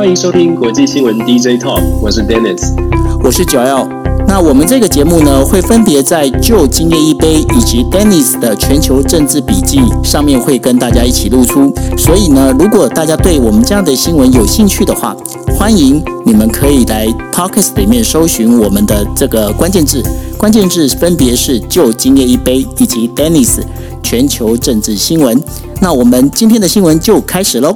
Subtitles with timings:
[0.00, 2.72] 欢迎收听国际新闻 DJ Talk，我是 Dennis，
[3.22, 3.86] 我是九 L。
[4.26, 11.70] 那我们这个节目呢，会分别在旧今夜一杯以及 Dennis 的全球政治笔记上面会跟大家一起露出。
[11.98, 15.14] 所以呢，如果大家对我们这样的新闻有兴趣的话，
[15.54, 20.02] 欢迎你们可以来 Podcast 里面搜寻我们的这个关键字，
[20.38, 23.58] 关键字分别是旧今夜一杯以及 Dennis
[24.02, 25.38] 全球政治新闻。
[25.78, 27.74] 那我们今天的新闻就开始喽。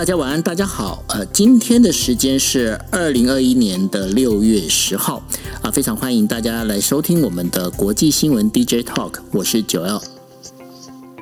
[0.00, 5.22] 大家晚安，大家好，呃，今天的时间是二零二一年的六月十号，
[5.60, 10.02] 啊，非常欢迎大家来收听我们的国际新闻 DJ Talk，我是九 L。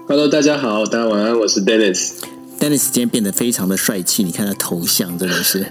[0.07, 2.11] Hello，大家好，大家晚安，我是 Dennis。
[2.61, 5.67] Dennis 今天变得非常的帅气，你看他头像真的是，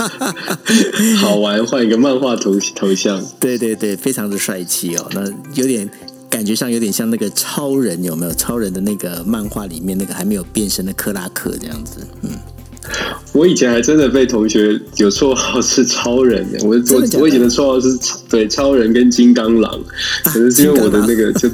[1.22, 3.24] 好玩，换一个漫画头头像。
[3.40, 5.22] 对对对，非常的帅气哦，那
[5.54, 5.88] 有点
[6.30, 8.32] 感觉上有点像那个超人，有没有？
[8.34, 12.30] 超人的那个漫画里面那个还没有变身的克拉克这样子，嗯。
[13.32, 19.78] 我以前还真的被同学有绰号是超人，我我我以前的绰号是对超人跟金刚狼，
[20.24, 21.50] 可能是因为我的那个就。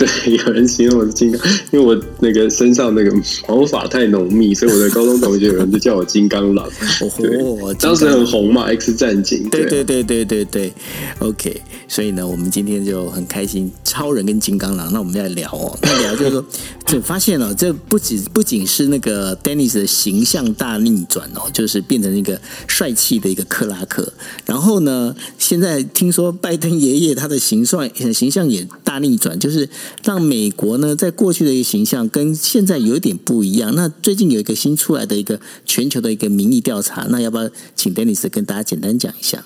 [0.00, 1.40] 对， 有人形容我是金刚，
[1.72, 3.12] 因为我那个身上那个
[3.46, 6.66] 毛发太浓密，所以我的高中同学有人就叫我金刚狼。
[7.00, 9.44] 哦，当时很红嘛，《X 战警》。
[9.50, 10.72] 对对对对对对
[11.18, 11.60] ，OK。
[11.86, 14.90] 所以呢，我们今天就很开心，超人跟金刚狼。
[14.90, 16.44] 那我们再聊哦，那聊就是说，
[16.86, 24.10] 就发现了，这不仅不仅是那个 Dennis 的形象大逆转哦，就是变成一个帅气的一个克拉克。
[24.46, 29.68] 然后呢，现在听说拜登爷爷他的形象形象也大逆转，就是。
[30.02, 33.72] 让美国呢，在过去的一个形象跟现在有一点不一样。
[33.76, 39.44] 那最近有一个新出来的一个全球的一个民意调查，那要不要请 Dennis 跟大家简单讲一下？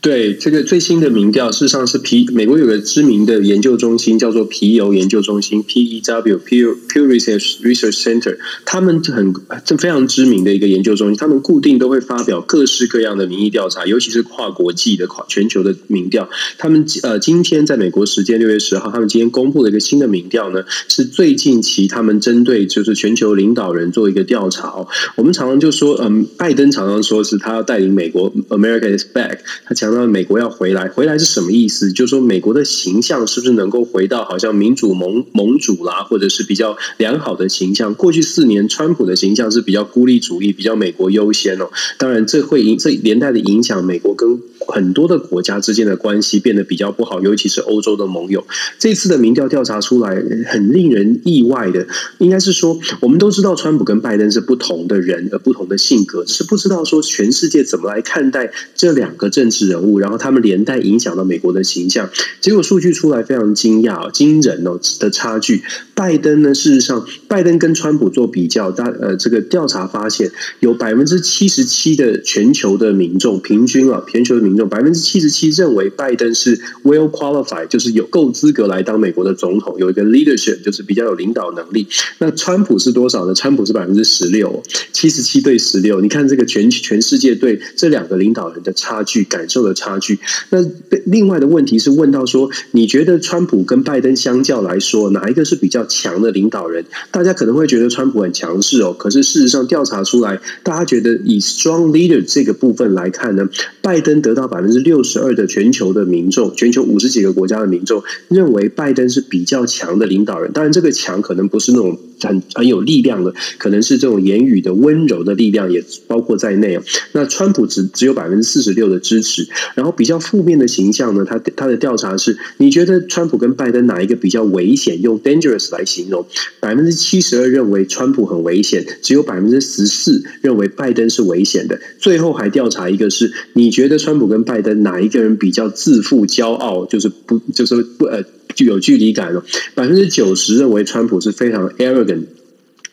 [0.00, 16.30] 对这个最新的民调，事实上是皮美国有个知名的研究中心叫做皮尤研究中心 （PEW Pew Pew Research Research Center），他们很这非常知名的一个研究中心，他们固定都会发表各式各样的民意调查，尤其是跨国际的、跨全球的民调。
[16.56, 24.88] 他们呃，今天在美国时间六月十号，他们今天公布了一个新的民调呢，是最近期他们针对就是全球领导人做一个调查哦。
[25.16, 29.89] 我们常常就说，嗯，拜登常常说是他要带领美国 “America is back”，他强。
[29.92, 31.92] 那美国要回来，回来是什么意思？
[31.92, 37.94] 就是说，美国的形象是不是能够回到好像民主盟盟主啦，或者是比较良好的形象？
[37.94, 41.70] 过去四年，川普的形象是比较孤立主义，比较美国优先哦。
[41.98, 48.46] 当然，这会影这连带的影响美国跟很多的国家之间的关系变得比较不好，尤其是欧洲的盟友。
[48.78, 50.14] 这次的民调调查出来，
[50.46, 51.86] 很令人意外的，
[52.18, 59.98] 应该是说，我们都知道川普跟拜登是不同的人，而不同的性格，只是不知道说全世界怎么来看待这两个政治人物。
[59.98, 62.10] 然后他们连带影响到美国的形象，
[62.40, 65.62] 结果数据出来非常惊讶、惊人哦的差距。
[65.94, 70.30] 拜登呢，事实上，拜登跟川普做比较，大呃，这个调查发现，
[70.60, 81.86] 有百分之七十七的全球的民众平均啊，全球的民众百分之七十七认为拜登是 well qualified，就是有够资格来当美国的总统，有一个 leadership，就是比较有领导能力。
[82.18, 83.34] 那川普是多少呢？
[83.34, 84.62] 川普是百分之十六，
[84.92, 86.00] 七十七对十六。
[86.00, 89.69] 你看这个全全世界对这两个领导人的差距，感受的。
[89.74, 90.18] 差距。
[90.50, 90.58] 那
[91.06, 96.84] 另外的问题是问到说，你觉得川普跟拜登相较来说，哪一个是比较强的领导人？
[97.10, 103.48] 大家可能会觉得川普很强势哦，可是事实上调查出来，大家觉得以 strong leader 这个部分来看呢，
[103.82, 110.52] 拜登得到百分之六十二的全球的民众，全球五十几个国家的民众认为拜登是比较强的领导人。
[110.52, 116.82] 当然，这个强可能不是那种很很有力量的，可能是这种言语的温柔的力量也包括在内哦。
[117.12, 119.46] 那川普只只有百分之四十六的支持。
[119.74, 121.24] 然后比较负面的形象呢？
[121.24, 125.00] 他他的调查是，你觉得川普跟拜登哪一个比较危险？
[125.00, 126.26] 用 dangerous 来形容，
[126.60, 131.80] 百分之七十二认为川普很危险，只有百分之十四认为拜登是危险的。
[131.98, 136.84] 最后还调查一个是，你觉得川普跟拜登哪一个人比较自负、骄傲？
[136.86, 138.22] 就是不就是不呃
[138.54, 139.44] 具有距离感了？
[139.74, 142.24] 百分之九十认为川普是非常 arrogant。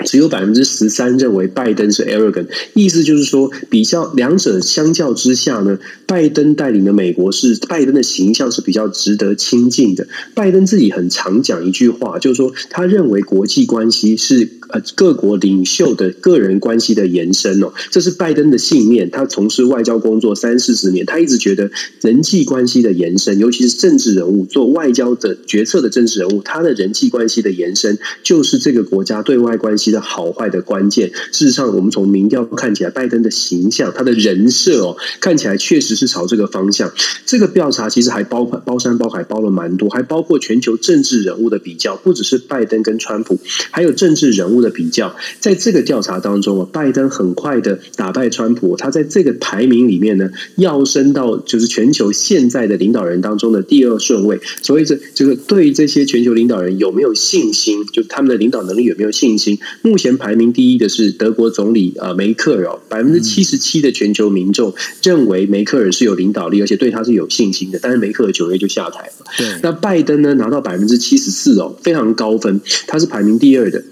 [0.05, 2.45] 只有百分之十三认为拜登是 arrogant，
[2.75, 10.07] 意思就是说，比较两者相较之下呢，拜登带领的美国是拜登的形象是比较值得亲近的。
[10.35, 19.09] 拜登自己很常讲一句话，就是说，他认为国际关系是呃各国领袖的个人关系的延伸哦，这是拜登的信念。
[19.09, 21.71] 他从事外交工作三四十年，他一直觉得
[22.01, 29.87] 人际关系的延伸，尤其是政治人物做外交的决策的政治人物，他的人际关系的延伸就是这个国家对外关系。
[29.87, 36.91] 的好坏的关键，事实上，我们从民调看起来，拜登的形象，他的人设哦，看起来确实是朝这个方向。
[37.25, 43.39] 这个调查其实还包括包山包海，包了蛮多，还包括全球政治人物的比较，不只是拜登跟川普，
[43.71, 54.39] 还有政治人物的比较，在这个调查当中啊，拜登很快的打败川普，他在这个排名里面呢，要升到就是全球现在的领导人当中的第二顺位。
[54.61, 57.85] 所以这这个对这些全球领导人有没有信心？
[57.91, 59.57] 就他们的领导能力有没有信心？
[59.81, 67.79] 目前排名第一的是德国总理啊梅克尔，百分之七十七的全球民众认为梅克尔是有领导力，而且对他是有信心的。
[67.81, 69.25] 但是梅克尔九月就下台了。
[69.37, 73.83] 对，那拜登呢拿到百分之七十四哦，非常高分，他是排名第二的。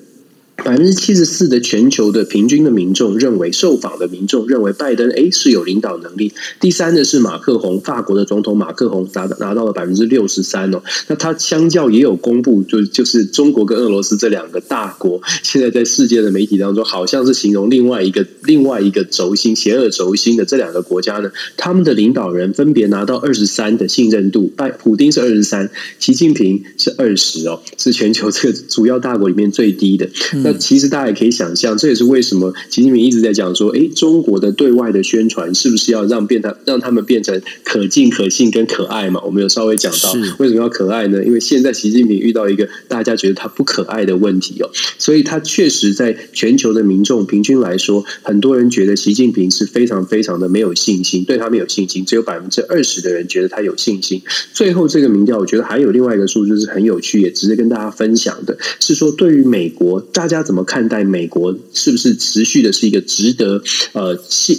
[0.66, 6.34] 百分之七十四的全球的平均的民众认为，受访的民众认为拜登诶是有领导能力。
[6.60, 10.82] 第三的是马克宏，法国的总统马克宏拿拿到了百分之六十三哦。
[11.08, 25.70] 那他相较也有公布，就就是中国跟俄罗斯这两个大国，现在在世界的媒体当中，好像是形容另外一个另外一个轴心邪恶轴心的这两个国家呢，他们的领导人分别拿到二十三的信任度，拜普丁是二十三，
[26.00, 30.10] 习近平是二十哦，是全球这个主要大国里面最低的。
[30.44, 39.22] 那其实大家也可以想象，这也是为什么习近平一直在讲说，哎，中国的对外的宣传是不是要让变他让他们变成可敬、可信跟可爱嘛？
[39.26, 41.24] 我们有稍微讲到，为什么要可爱呢？
[41.24, 54.22] 因为现在习近平遇到一个大家觉得他不可爱的问题哦，所以他确实在全球的民众平均来说，很多人觉得习近平是非常非常的没有信心，对他没有信心，只有百分之二十的人觉得他有信心。
[54.54, 63.62] 最后这个民调，我觉得还有另外一个数字是很有趣，也值得跟大家分享的，是说对于美国，大家怎么看待美国是不是持续的是一个值得
[63.94, 64.16] 呃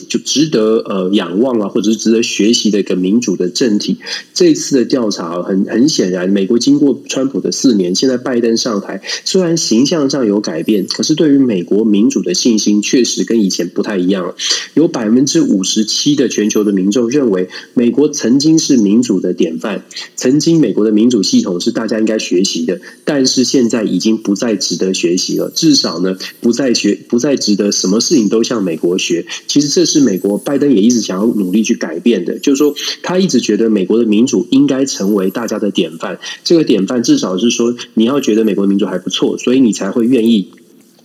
[0.08, 3.96] 就值得呃仰望啊，或者是值得学习的一个民主的政体？
[4.34, 14.34] 这次的调查很很显然，美国经过川普的四年，现在拜登上台，虽然形象上有改变，可是对于美国民主的信心确实跟以前不太一样了。
[14.74, 19.84] 有百分之五十七的全球的民众认为，美国曾经是民主的典范，
[20.16, 25.50] 曾经美国的民主系统是大家应该学习的，但是现在已经不再值得学习了。
[25.66, 26.16] 至少呢。
[26.40, 29.26] 不再学，不再值得什么事情都向美国学。
[29.48, 32.72] 其实这是美国拜登也一直想要努力去改变的，就是说
[33.02, 36.20] 他一直觉得美国的民主应该成为大家的典范。
[36.44, 40.50] 这个典范至少是说你要觉得美国民主还不错，所以你才会愿意。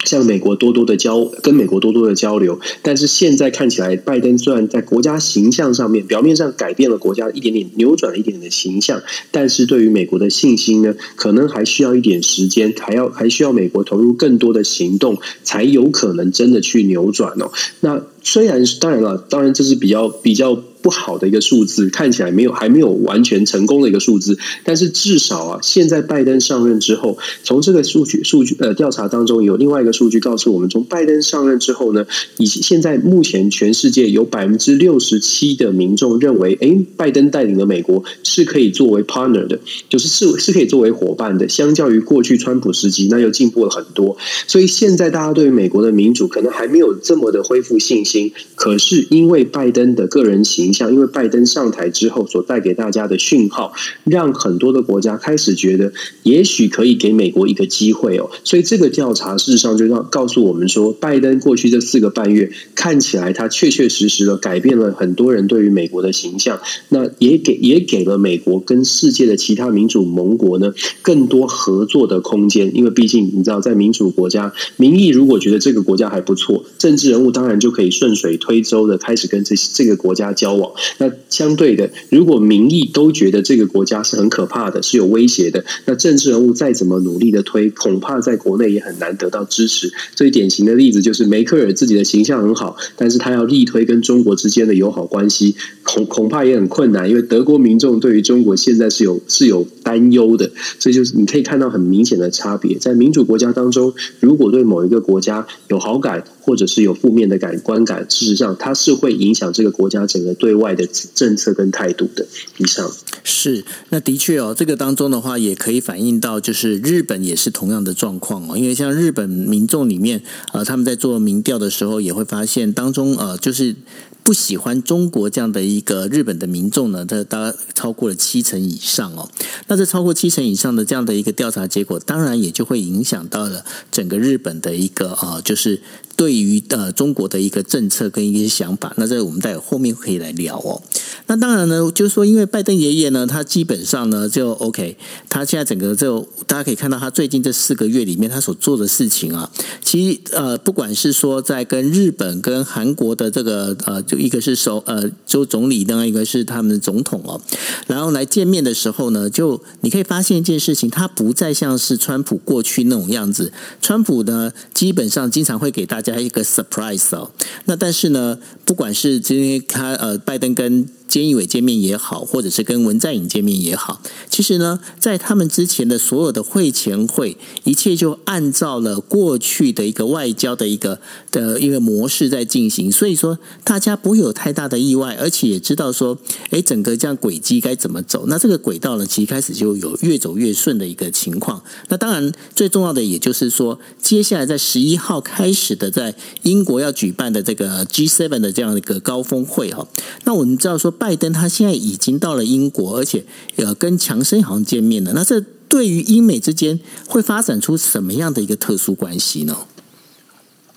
[0.05, 9.01] 向美国多多的交，跟美国多多的交流，但是现在看起来，拜登虽然在国家形象上面表面上改变了国家一点点，扭转了一点点的形象，
[9.31, 17.51] 但是对于美国的信心呢，可能还需要一点时间，还要还需要美国投入更多的行动，才有可能真的去扭转哦。
[17.81, 20.61] 那虽然当然了，当然这是比较比较。
[20.81, 32.05] 不好的一个数字，看起来没有还没有完全成功的一个数字，但是至少啊，现在拜登上任之后，从这个数据数据呃调查当中有另外一个数据告诉我们，从拜登上任之后呢，
[32.37, 44.17] 以现在目前全世界有百分之六十七的民众认为，哎，拜登带领的美国是可以作为 partner 的，就是是是可以作为伙伴的，相较于过去川普时期，那又进步了很多。
[44.47, 53.73] 所以现在大家对于美国的民主可能还没有这么的恢复信心，可是因为拜登的个人像因为拜登上台之后所带给大家的讯号，
[54.03, 55.91] 让很多的国家开始觉得，
[56.21, 58.29] 也许可以给美国一个机会哦。
[58.43, 66.59] 所以这个调查事实上就让告诉我们说，拜登过去这四个半月看起来他确确实实的改变了很多人对于美国的形象，
[66.89, 72.75] 那也给也给了美国跟世界的其他民主盟国呢更多合作的空间。
[72.75, 80.51] 因为毕竟你知道，在民主国家，民意如果觉得这个国家还不错，政治人物当然就可以顺水推舟的开始跟这这个国家交。
[80.97, 89.91] 那相对的，如果民意都觉得这个国家是很可怕的，是有威胁的，那政治人物再怎么努力的推，恐怕在国内也很难得到支持。
[90.15, 100.51] 最典型的例子就是梅克尔自己的形象很好，但是他要力推跟中国之间的友好关系，恐恐怕也很困难，因为德国民众对于中国现在是有是有担忧的。
[100.79, 112.27] 所以就是你可以看到很明显的差别，在民主国家当中，如果对某一个国家有好感，或者是有负面的感观感，事实上它是会影响这个国家整个对对外的政策跟态度的。
[112.57, 112.91] 以上
[113.23, 118.57] 是那的确哦，这个当中的话也可以反映到，就是日本也是同样的状况哦。
[118.57, 123.73] 因为像日本民众里面呃，他们在做民调的时候，也会发现当中呃，就是
[124.23, 129.29] 不喜欢中国这样的一个日本的民众呢，这大概超过了七成以上哦。
[129.67, 135.81] 那这超过七成以上的这样的一个调查结果，当然也就会影响到了整个日本的一个呃，就是。
[136.17, 140.79] 对于呃中国的一个政策跟一些想法，那这我们在后面可以来聊哦。
[141.25, 144.97] 那当然呢，就是说，因为拜登爷爷呢，他基本上呢就 OK，
[145.29, 149.49] 他现在整个就大家可以看到，他最近这四个月里面他所做的事情啊，
[149.83, 157.39] 其实呃，不管是说在跟日本、跟韩国的这个呃，就一个是首呃，州总理，另外一个是他们的总统哦，
[157.87, 163.53] 然后来见面的时候呢，就你可以发现一件事情，他不再像是川普过去那种样子。
[163.81, 167.31] 川普呢，基本上经常会给大家一个 surprise 哦。
[167.63, 186.17] 那但是呢，不管是今天他呃，拜登跟菅义伟见面也好，或者是跟文在寅见面也好，其实呢，在他们之前的所有的会前会，一切就按照了过去的一个外交的一个的一个模式在进行，所以说大家不会有太大的意外，而且也知道说，
[186.51, 188.27] 哎，整个这样轨迹该怎么走。
[188.27, 191.61] 那这个轨道呢，其实开始就有越走越顺的一个情况。
[191.89, 199.85] 那当然最重要的，也就是说，接下来在十一号开始的，在英国要举办的这个 G7 的这样一个高峰会哈，
[200.23, 200.89] 那我们知道说。
[201.01, 205.13] 拜登他现在已经到了英国，而且呃跟强生好像见面了。
[205.13, 209.57] 那这对于英美之间会发展出什么样的一个特殊关系呢？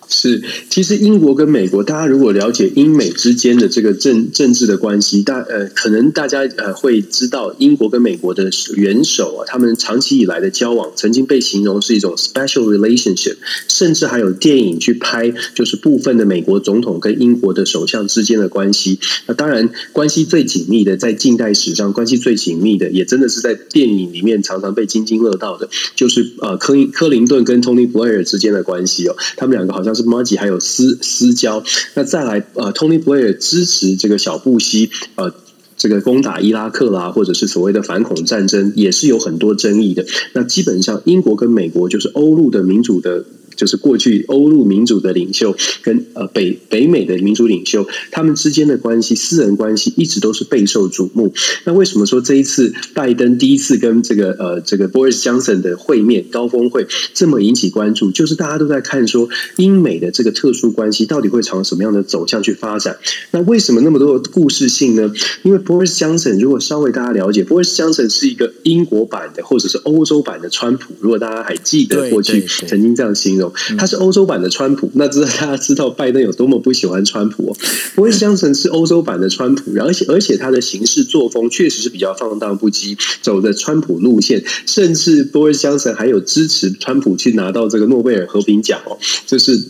[0.09, 13.37] 是，其实英国跟美国，大家如果了解英美之间的这个政政治的关系，大呃，可能大家呃会知道，英国跟美国的元首啊，他们长期以来的交往，曾经被形容是一种 special relationship，
[13.69, 18.99] 甚至还有电影去拍，就是部分的美国总统跟英国的首相之间的关系。
[19.27, 29.94] 那当然，关系最紧密的，在近代史上关系最紧密的，也真的是在电影里面常常被津津乐道的，就是呃科科林顿跟 Tony Blair 之间的关系哦，他们两个好像。
[29.95, 31.63] 是 m a g i 还有私私交，
[31.95, 35.33] 那再来呃，Tony Blair 支持这个小布希呃，
[35.77, 40.05] 这个攻打伊拉克啦，或者是所谓的反恐战争，也是有很多争议的。
[40.33, 43.25] 那基本上，英国跟美国就是欧陆的民主的。
[43.57, 51.33] 就是过去欧陆民主的领袖跟呃北北美的民主领袖，他们之间的关系，私人关系一直都是备受瞩目。
[51.63, 58.11] 那为什么说这一次拜登第一次跟这个呃这个 Boris Johnson 的会面高峰会这么引起关注？
[58.11, 62.97] 就是大家都在看说英美的这个特殊关系到底会朝什么样的走向去发展？
[63.31, 65.13] 那为什么那么多的故事性呢？
[65.45, 70.95] 因为 Boris Johnson 如果稍微大家了解，Boris Johnson 是一个英国版的或者是欧洲版的川普。
[71.01, 73.53] 如果大家还记得过去曾经这样形容。
[73.79, 77.57] 他是欧洲版的川普，那知道大家知道拜登有多么不喜欢川普哦。
[77.95, 89.63] 波斯江城是欧洲版的川普，而且而且他的行事作风确实是比较放荡不羁，走的川普路线，甚至波斯江城还有支持川普去拿到这个诺贝尔和平奖哦，就是。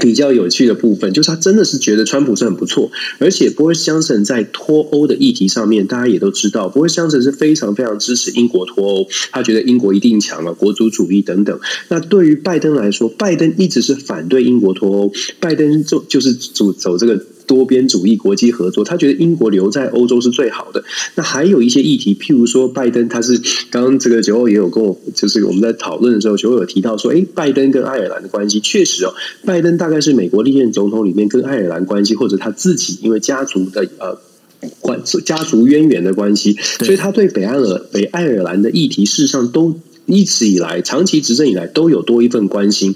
[0.00, 11.58] 比较有趣的部分就是，他真的是觉得川普是很不错，而且波尔相森在脱欧的议题上面，大家也都知道，波尔相森是非常非常支持英国脱欧，他觉得英国一定强了，国族主义等等。
[11.88, 17.24] 那对于拜登来说，拜登一直是反对英国脱欧，拜登就就是走走这个。
[17.46, 20.82] 多边主义、国际合作，他觉得英国留在欧洲是最好的。
[21.14, 34.18] 那还有一些议题，譬如说，拜登他是刚刚这个九欧也有跟我，就是我们在讨论的时候，九欧有提到说，哎，拜登跟爱尔兰的关系确实哦，拜登大概是美国历任总统里面跟爱尔兰关系，或者他自己因为家族的呃
[34.80, 39.78] 关家族渊源的关系，所以他对北爱尔北爱尔兰的议题事实上都。
[40.06, 42.94] 一直以来，长期执政以来，都有多一份关心，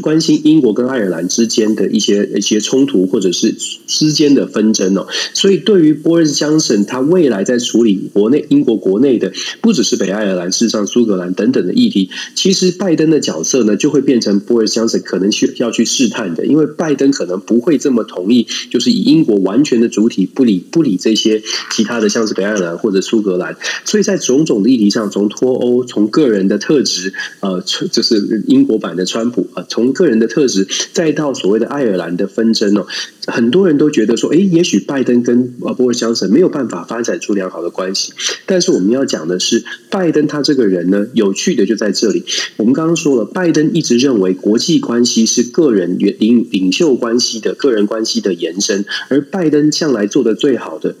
[0.00, 3.54] 关心英国跟爱尔兰之间的一些一些冲突，或者是
[3.86, 5.06] 之间的纷争哦。
[5.34, 23.54] 所以，对于波尔斯江省，他未来在处理国内英国国内的，不只是北爱尔兰，事实上苏格兰等等的议题，其实拜登的角色呢，就会变成波尔斯江省可能需要去试探的，因为拜登可能不会这么同意，就是以英国完全的主体不理不理这些其他的，像是北爱尔兰或者苏格兰。
[23.84, 26.37] 所以在种种的议题上，从脱欧，从个人。
[26.38, 27.60] 人的特质，呃，
[27.92, 29.66] 就是英国版的川普啊。
[29.68, 32.86] 从个人的特质，再到所谓的爱尔兰的纷争哦，
[33.26, 38.12] 很多人都觉得说，哎，也许拜登跟呃波尔相森没有办法发展出良好的关系。
[38.46, 42.24] 但是我们要讲的是，拜登他这个人呢，有趣的就在这里。
[42.56, 50.94] 我们刚刚说了，拜登一直认为国际关系是个人领领袖关系的个人关系的延伸，而拜登向来做的最好的。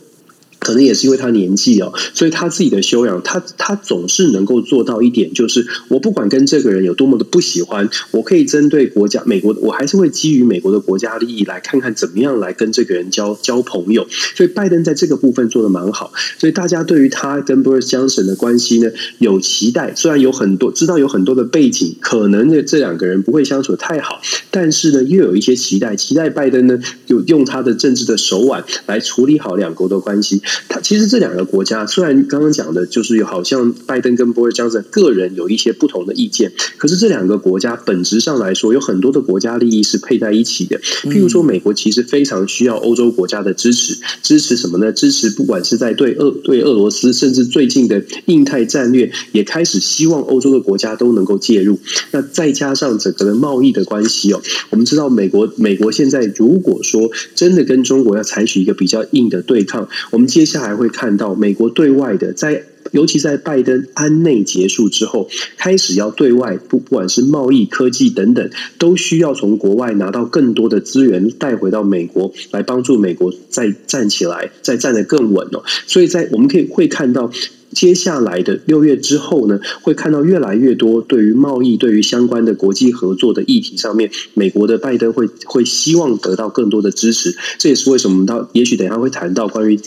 [0.68, 14.06] 可能也是因为他年纪哦，所以他自己的修养，他他总是能够做到一点，就是我不管跟这个人有多么的不喜欢，我可以针对国家美国，我还是会基于美国的国家利益来看看怎么样来跟这个人交交朋友。
[14.34, 19.94] 所以拜登在这个部分做的蛮好，所以大家对于他跟 Boris Johnson 的关系呢有期待。
[19.96, 24.20] 虽然有很多知道有很多的背景，可能呢这两个人不会相处太好，
[24.50, 30.42] 但是呢又有一些期待，期待拜登呢有用他的政治的手腕来处理好两国的关系。
[30.68, 40.78] 他其实这两个国家虽然刚刚讲的就是有好像拜登跟波尔江森个人有一些不同的意见，可是这两个国家本质上来说有很多的国家利益是配在一起的。
[41.04, 44.92] 譬如说，美国其实非常需要欧洲国家的支持，支持什么呢？
[44.92, 51.78] 支持不管是在对俄对俄罗斯，甚至最近的印太战略，也开始希望欧洲的国家都能够介入。
[52.10, 62.64] 那再加上整个的贸易的关系哦，我们知道美国美国现在如果说真的跟中国要采取一个比较硬的对抗，我们接接下来会看到美国对外的在。
[62.90, 65.28] 尤其在拜登安内结束之后，
[65.58, 75.62] 开始要对外不不管是贸易、科技等等，都需要从国外拿到更多的资源带回到美国，来帮助美国再站起来，再站得更稳哦。
[75.86, 77.30] 所以在我们可以会看到，
[77.72, 87.36] 接下来的六月之后呢，会看到越来越多对于贸易、对于相关的国际合作的议题上面，美国的拜登会会希望得到更多的支持。
[87.58, 89.78] 这也是为什么我们到也许等一下会谈到关于。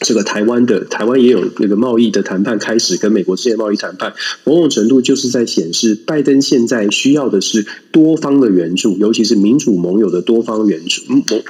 [0.00, 4.12] 这个台湾的台湾也有那个贸易的谈判开始，跟美国之间贸易谈判，
[4.44, 11.00] 某种程度就是在显示，拜登现在需要的是多方的援助，尤其是民主盟友的多方援助，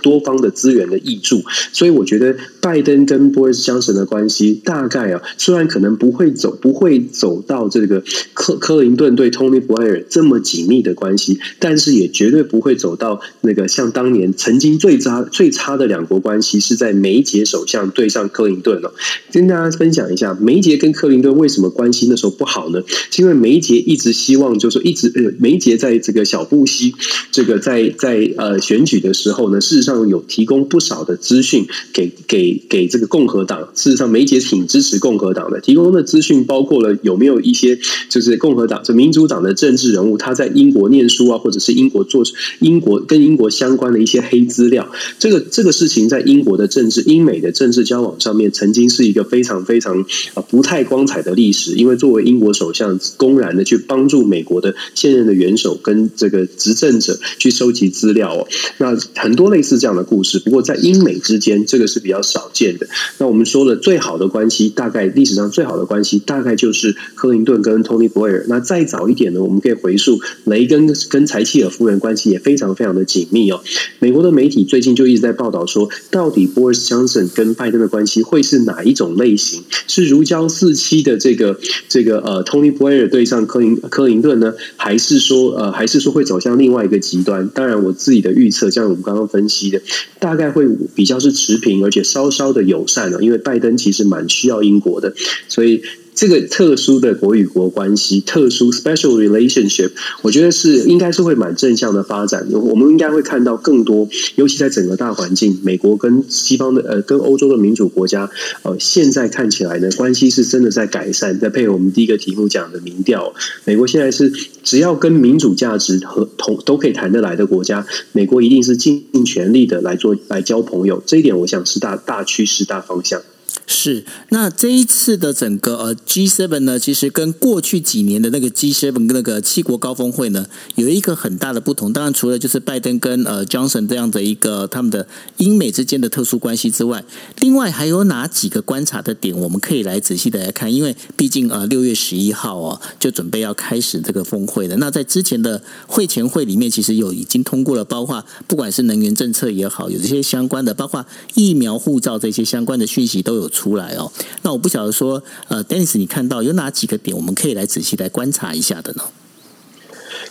[0.00, 1.42] 多方的资源的益助。
[1.72, 18.30] 所以，我觉得拜登跟波尔斯江神的关系，大概啊，虽然可能不会走，不会走到这个克克林顿对 Tony Blair 这么紧密的关系，但是也绝对不会走到那个像当年曾经最差最差的两国关系，是在梅杰首相对上。
[18.37, 18.93] 克林顿哦，
[19.33, 22.83] 跟大家分享一下，梅杰跟克林顿为什么关系那时候不好呢？
[23.11, 26.95] 是因为梅杰一直希望，就是说一直呃，梅杰在这个小布希
[27.33, 33.73] 这个在在呃选举的时候呢，事实上有提供不少的资讯给给给这个共和党。
[33.75, 37.78] 事实上，梅杰挺支持共和党的，提供的资讯包括了有没有一些
[38.11, 42.23] 就是共和党、就民主党的政治人物他在英国念书啊，或者是英国做
[42.59, 44.90] 英国跟英国相关的一些黑资料。
[45.19, 48.21] 这个这个事情在英国的政治、英美的政治交往。
[48.25, 50.04] 上上面曾经是一个非常非常
[50.35, 60.40] 啊不太光彩的历史，因为作为英国首相，公然的去帮助美国的现任的元首跟这个执政者去收集资料哦，那很多类似这样的故事。
[60.40, 62.88] 不过在英美之间，这个是比较少见的。
[63.18, 68.45] 那我们说的最好的关系，大概历史上最好的关系，大概就是克林顿跟 Tony Blair。
[68.49, 73.62] 那再早一点呢，我们可以回溯雷根跟柴契尔夫人关系也非常非常的紧密哦。
[74.00, 78.15] 美国的媒体最近就一直在报道说，到底 Boris Johnson 跟拜登的关系。
[78.23, 79.62] 会是哪一种类型？
[79.88, 81.58] 是如胶似漆的这个
[81.88, 84.54] 这个呃，Tony Blair 对上科林科林顿呢？
[84.76, 87.48] 还是说呃，还是说会走向另外一个极端？
[87.48, 89.81] 当然，我自己的预测，像我们刚刚分析的，
[90.18, 93.22] 大概会比较是持平，而且稍稍的友善了。
[93.22, 95.14] 因为拜登其实蛮需要英国的，
[95.48, 95.83] 所以。
[96.16, 99.90] 这个特殊的国与国关系，特殊 special relationship，
[100.22, 102.48] 我觉得是应该是会蛮正向的发展。
[102.52, 108.31] 我们应该会看到更多，尤其在整个大环境，美国跟西方的呃，跟欧洲的民主国家，
[108.62, 111.38] 呃，现在看起来呢，关系是真的在改善。
[111.38, 113.35] 再配合我们第一个题目讲的民调，
[113.66, 114.33] 美国现在是
[114.64, 121.02] 只要跟民主价值和同都可以谈得来的国家，美国一定是尽全力的来做来交朋友。
[121.05, 123.20] 这一点，我想是大大趋势、大方向。
[123.68, 131.92] 是，那这一次的整个呃 G7 呢，其实跟过去几年的那个 G7 那个七国高峰会呢，有一个很大的不同。
[131.92, 137.05] 当然，除了就是拜登跟呃 Johnson 这样的一个他们的英美之间的特殊关系之外，
[137.40, 140.72] 另外还有哪几个观察的点，我们可以来仔细的来看。
[140.72, 144.76] 因为毕竟呃六月十一号哦，就准备要开始这个峰会的。
[144.76, 153.50] 那在之前的会前会里面，其实有已经通过了，包括不管是能源政策也好，有这些相关的，包括疫苗护照这些相关的讯息都有。
[153.57, 159.03] 出来哦，那我不晓得说，呃，Dennis，你看到有哪几个点，我们可以来仔细来观察一下的呢？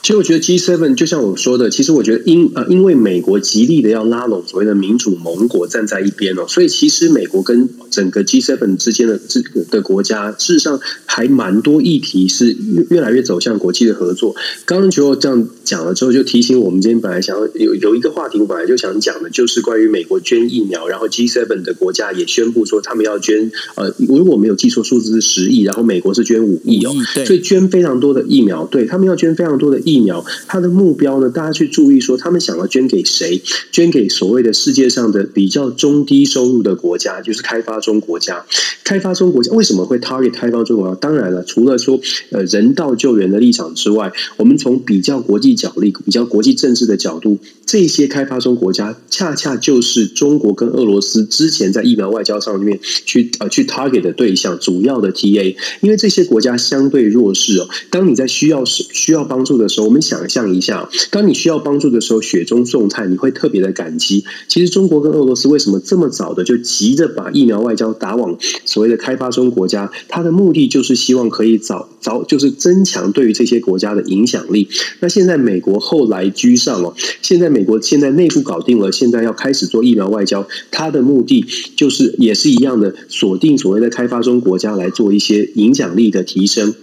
[0.06, 14.36] 其实我觉得 G7 就像我说的，其实我觉得因呃，因为美国极力的要拉拢所谓的民主盟国站在一边哦，所以其实美国跟整个 G7 之间的这个的国家，事实上还蛮多议题是越越来越走向国际的合作。
[14.66, 26.94] 刚刚就这样讲了之后，就提醒我们今天本来想要有有一个话题，我本来就想讲的，就是关于美国捐疫苗，然后 G7 的国家也宣布说他们要捐呃，如果没有记错数字是十亿，然后美国是捐五亿哦，
[27.26, 29.95] 所以捐非常多的疫苗，对他们要捐非常多的疫。
[29.96, 31.30] 疫苗，它的目标呢？
[31.30, 33.42] 大家去注意说，他们想要捐给谁？
[33.72, 38.46] 捐给所谓的世界上的比较中低收入的国家，就是开发中国家。
[38.86, 40.96] 开发中国家为什么会 target 开发中国家？
[40.96, 57.68] 当然了，除了说呃人道救援的立场之外，我们从比较国际角力、比较国际政治的角度，这些开发中国家恰恰就是中国跟俄罗斯之前在疫苗外交上面去呃去 target 的对象，主要的 TA，因为这些国家相对弱势哦。
[57.90, 64.24] 当你在需要需要帮助的时候，我们想象一下，当你需要帮助的时候，雪中送炭，你会特别的感激。
[64.48, 68.38] 其实中国跟俄罗斯为什么这么早的就急着把疫苗外交打往
[68.76, 69.90] 所谓的开发中国家？
[70.10, 74.68] 它的目的就是希望可以早早就是增强对于这些国家的影响力。
[75.00, 81.46] 那现在美国后来居上哦，现在美国现在内部搞定了，现在要开始做疫苗外交，它的目的
[81.78, 86.76] 就是也是一样的，锁定所谓的开发中国家来做一些影响力的提升。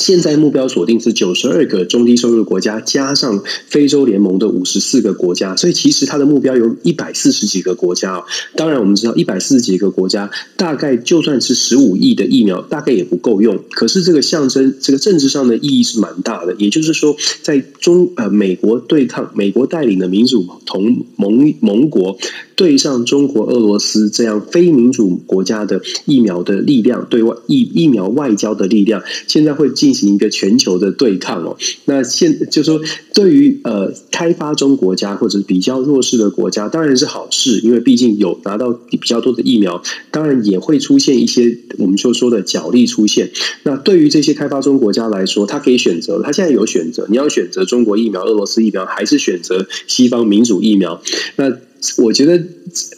[0.00, 8.24] 现在目标锁定是九十二个中低收入国家，加上非洲联盟的五十四个国家，所以其实它的目标有一百四十几个国家哦。
[8.56, 13.60] 当然，我们知道一百四十几个国家，大概就算是十五亿的疫苗，大概也不够用。
[13.70, 16.54] 可是这个象征，这个政治上的意义是蛮大的。
[16.58, 22.18] 也就是说，在中呃美国对抗美国带领的民主同盟盟国。
[22.56, 31.58] 对上中国、俄罗斯这样非民主国家的疫苗的力量，对外疫疫苗外交的力量，现在会进行一个全球的对抗哦。
[31.84, 32.80] 那现就是说，
[33.12, 43.30] 对于呃开发中国家或者比较弱势的国家，当然是好事，因为毕竟有拿到比较多的疫苗，当然也会出现一些我们就说的角力出现。
[43.64, 51.02] 那对于这些开发中国家来说，他可以选择，他现在有选择，你要选择中国疫苗、俄罗斯疫苗，还是选择西方民主疫苗？
[51.36, 51.52] 那
[51.98, 52.42] 我觉得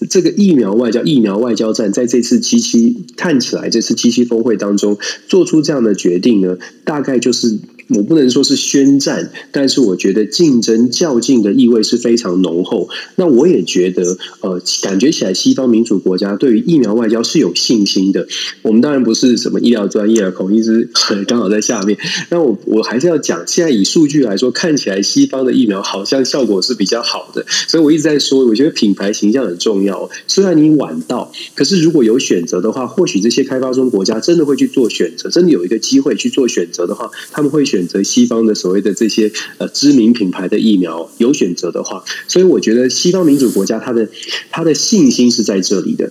[0.08, 7.58] 这个疫苗外交、疫苗外交战，在这次七七看起来，这次七七峰会当中做出这样的决定呢，大概就是。
[7.88, 12.88] 我不能说是宣战，但是我觉得竞争较劲的意味是非常浓厚。
[13.14, 18.26] 那我也觉得，呃，感觉起来西方民主国家对于疫苗外交是有信心的。
[18.62, 20.88] 我们当然不是什么医疗专业，孔医师
[21.28, 21.96] 刚好在下面。
[22.28, 27.46] 那我我还是要讲，现在以数据来说，看起来西方的疫苗好像效果是比较好的。
[27.68, 30.10] 所以我一直在说，我觉得品牌形象很重要。
[30.26, 37.75] 虽然你晚到，可是如果有选择的话，或许这些开发中国家真的会去做选择，真的有一个机会去做选择的话，他们会选。
[37.76, 44.08] 选择西方的所谓的这些呃知名品牌的疫苗有选择的话，所以我觉得西方民主国家它的
[44.50, 46.10] 它的信心是在这里的。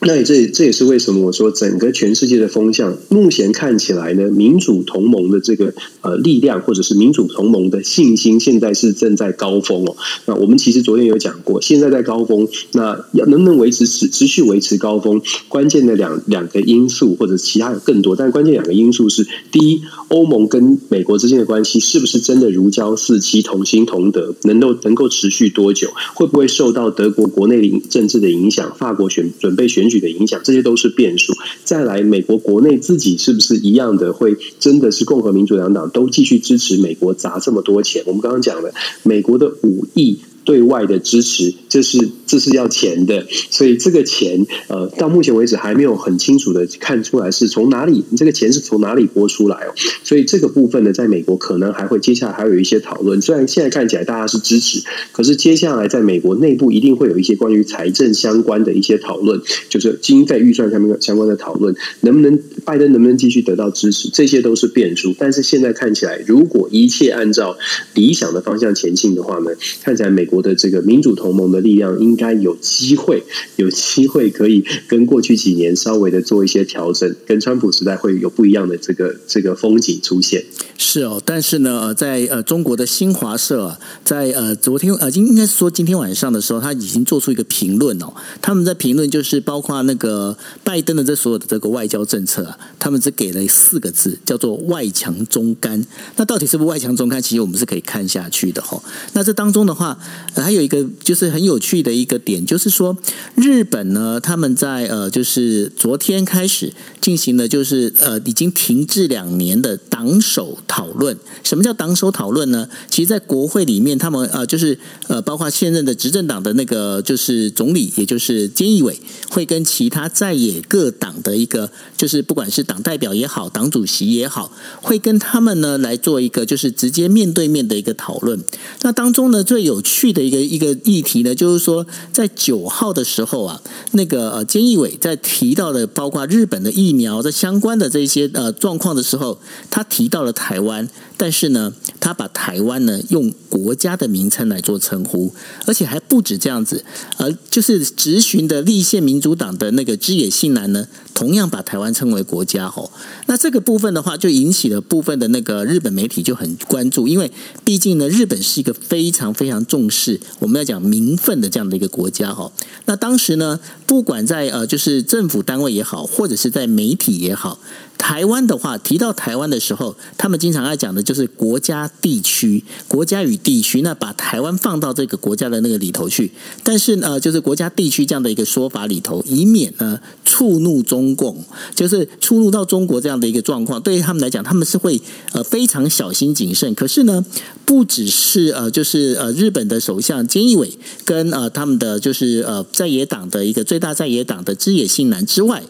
[0.00, 9.96] 那这这也是为什么我说整个全世界的风向目前看起来呢，民主同盟的这个呃力量或者是民主同盟的信心，现在是正在高峰哦。
[10.26, 25.90] 那我们其实昨天有讲过，现在在高峰，那要能不能维持持持续维持高峰，关键的两两个因素或者其他更多，但关键两个因素是：第一，欧盟跟美国之间的关系是不是真的如胶似漆、同心同德，能够能够持续多久？
[26.14, 28.72] 会不会受到德国国内的政治的影响？
[28.78, 29.87] 法国选准备选。
[29.98, 31.32] 的影响，这些都是变数。
[31.64, 38.02] 再来，美国国内自己是不是一样的，会真的是共和民主两党都继续支持美国砸这么多钱？
[38.06, 38.72] 我们刚刚讲了，
[39.02, 40.18] 美国的五亿。
[40.44, 49.74] 对外的支持，这是这是要钱的，所以这个钱呃，到目前为止还没有很清楚的看出来是从哪里，这个钱是从哪里拨出来哦。
[50.04, 53.20] 所以这个部分呢，在美国可能还会接下来还有一些讨论。
[53.20, 65.14] 虽然现在看起来大家是支持，可是接下来在美国内部一定会有一些关于财政相关的一些讨论，就是经费预算上面相关的讨论，能不能拜登能不能继续得到支持，这些都是变数。
[65.18, 67.58] 但是现在看起来，如果一切按照
[67.94, 69.50] 理想的方向前进的话呢，
[69.82, 70.38] 看起来美国。
[70.38, 73.22] 的这个民主同盟的力量应该有机会，
[73.56, 80.44] 有机会可以跟过去几年稍微的做一些调整，跟川普时代会有不一样的这个这个风景出现。
[80.76, 88.12] 是哦，但是呢，在呃中国的新华社啊，在呃昨天呃今应该是说今天晚上的时候，他已经做出一个评论哦。
[88.42, 95.84] 他们在评论就是包括那个拜登的这所有的这个外交政策啊，他们只给了四个字，叫做外强中干。
[96.16, 97.20] 那到底是不是外强中干？
[97.20, 98.80] 其实我们是可以看下去的哈。
[99.14, 99.98] 那这当中的话。
[100.34, 102.96] 还有一个就是很有趣的一个点，就是说
[103.34, 111.16] 日本呢，他们在呃，就是昨天开始进行了，就是呃，已经停滞两年的党首讨论。
[111.44, 112.68] 什么叫党首讨论呢？
[112.88, 128.40] 其实，在国会里面，他们呃，就是呃，包括现任的执政党的那个就是总理，也就是菅义伟，会跟其他在野各党的一个，就是不管是党代表也好，党主席也好，会跟他们呢来做一个就是直接面对面的一个讨论。
[128.82, 130.28] 那当中呢，最有趣的。
[130.28, 133.60] 一个一个议题呢，就是说，在九号的时候啊，
[133.92, 139.38] 那个呃，菅义伟在提到的包括日本的疫苗的相关的这些呃状况的时候，
[139.70, 145.34] 他提到了台湾，但是呢，他把台湾呢用国家的名称来做称呼，
[145.66, 146.84] 而且还不止这样子，
[147.16, 152.90] 呃，就是直询的立宪民主党的那个枝野信男呢，同样把台湾称为国家吼。
[153.26, 157.30] 那这个部分的话，就引起了部分的那个日本媒体就很关注，因为
[157.64, 162.52] 毕竟呢，日本是一个非常非常重视我们要讲名分的这样的一个国家哈。
[162.84, 167.58] 那当时呢，不管在呃，就是政府单位也好，或者是在媒体也好。
[167.98, 173.82] 台湾的话，提到台湾的时候，他们经常爱讲的就是国家、地区、国家与地区。
[173.82, 176.30] 那把台湾放到这个国家的那个里头去，
[176.62, 183.82] 但是呢，就是国家、地区这样的一个说法里头，以免呢触怒中共，就是触怒到中国这样的一个状况。
[183.82, 185.00] 对于他们来讲，他们是会
[185.32, 186.72] 呃非常小心谨慎。
[186.74, 187.24] 可是呢，
[187.64, 190.70] 不只是呃，就是呃日本的首相菅义伟
[191.04, 195.62] 跟呃他们的就是呃在野党的一个最大在野党的枝野信男之外，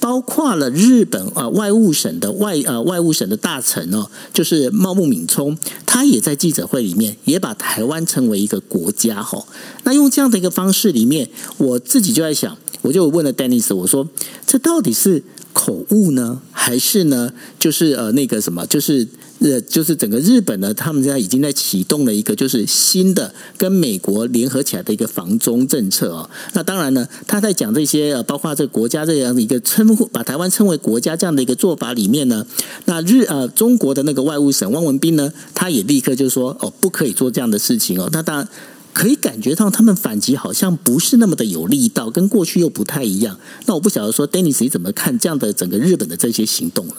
[0.00, 1.73] 包括了日本啊外。
[1.74, 9.44] 务省的外呃外务省的大臣哦，就是茂木敏充，他也在记者会里面也把台湾称为一个国家哈。
[9.82, 14.08] 那用这样的一个方式里面，我自己就在想，我就问了 Dennis，我说
[14.46, 19.08] 这到底是口误呢，还是呢，就是呃那个什么，就是。
[19.44, 26.30] 呃，就是整个日本呢，他们现在已经在启动了一个就是新的跟美国联合起来的一个防中政策哦。
[26.54, 32.46] 那当然呢，他在讲这些呃，包括这个国家这样的一个称呼，把台湾称为国家这样的一个做法里面呢，
[32.86, 38.08] 那日呃中国的那个外务省汪文斌呢，他也立刻就说哦，不可以做这样的事情哦。
[38.12, 38.48] 那当然
[38.94, 43.38] 可以感觉到他们反击好像不是那么的有力道，跟过去又不太一样。
[43.66, 46.94] 那我不晓得说，Dennis 你怎么看这样的整个日本的这些行动了？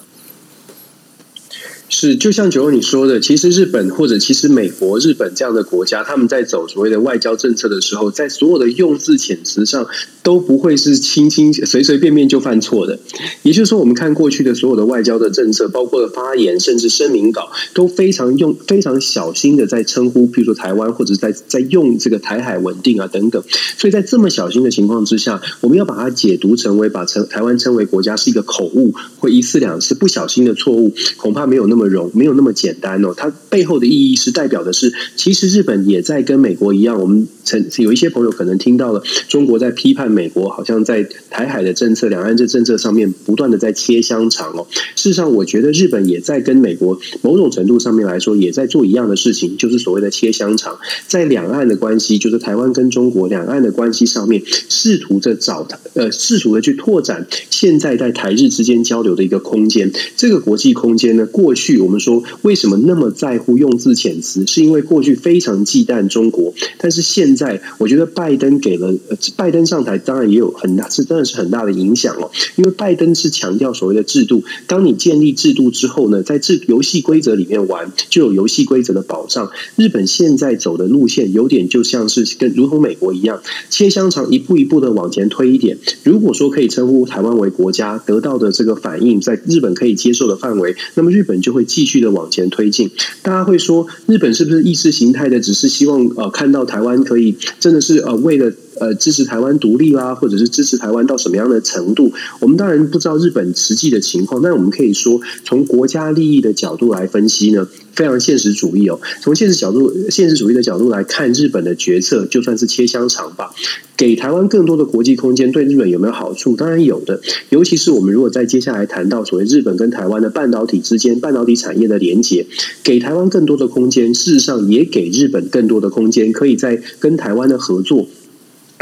[1.88, 9.88] 是，就像九欧你说的，其实日本或者其实美国、日本这样的国家，他们在走所谓的外交政策的时候，在所有的用字遣词上
[10.24, 12.98] 都不会是轻轻随随便便就犯错的。
[13.44, 23.44] 也就是说，我们看过去的所有的外交的政策，包括发言甚至声明稿，都非常用非常小心的在称呼，比如说台湾或者在在用这个台海稳定啊等等。
[23.78, 31.75] 所以在这么小心的情况之下，我们要把它解读成为把称台湾称为国家是一个口误或一次两次不小心的错误，恐怕没有那。
[31.76, 44.68] 那么容没有那么简单哦，它背后的意义是代表的是，其实日本也在跟美国一样，我们曾有一些朋友可能听到了中国在批判美国，好像在台海的政策、两岸这政策上面不断的在切香肠哦。
[44.96, 59.92] 事实上，我觉得日本也在跟美国某种程度上面来说，也在做一样的事情，就是所谓的切香肠，在两岸的关系，就是台湾跟中国两岸的关系上面，试图着找呃，试图的去拓展现在在台日之间交流的一个空间。
[60.16, 61.65] 这个国际空间呢，过去。
[61.66, 64.46] 去我们说为什么那么在乎用字遣词？
[64.46, 68.94] 是因为过去非常忌惮中国，但是现在我觉得拜登给了
[69.36, 72.30] 拜登上台，当然也有很大是真的是很大的影响哦。
[72.56, 79.50] 因为拜登是强调所谓的制度，当你建立制度之后呢，在制游戏规则里面玩，就有游戏规则的保障。
[79.76, 85.80] 日本现在走的路线有点就像是跟如同美国一样，切香肠一步一步的往前推一点。
[86.04, 91.55] 如果说可以称呼台湾为国家，得到的这个反应在日本可以接受的范围，那么日本就。
[91.56, 92.92] 会继续的往前推进，
[93.24, 95.40] 大家会说日本是不是意识形态的？
[95.40, 102.12] 只是希望呃看到台湾可以真的是呃为了呃支持台湾独立啦，或者是支持台湾到什么样的程度？
[102.40, 107.68] 我们当然不知道日本实际的情况，但我们可以说从国家利益的角度来分析呢。
[107.96, 113.52] 非常现实主义哦，从现实角度、现实主义的角度来看，日本的决策就算是切香肠吧，
[113.96, 116.58] 给台湾更多的国际空间，对日本有没有好处？
[116.58, 117.22] 当然有的。
[117.52, 122.46] 尤其是我们如果在接下来谈到所谓日本跟台湾的半导体之间、半导体产业的连接，
[122.84, 128.10] 给台湾更多的空间，事实上也给日本更多的空间，可以在跟台湾的合作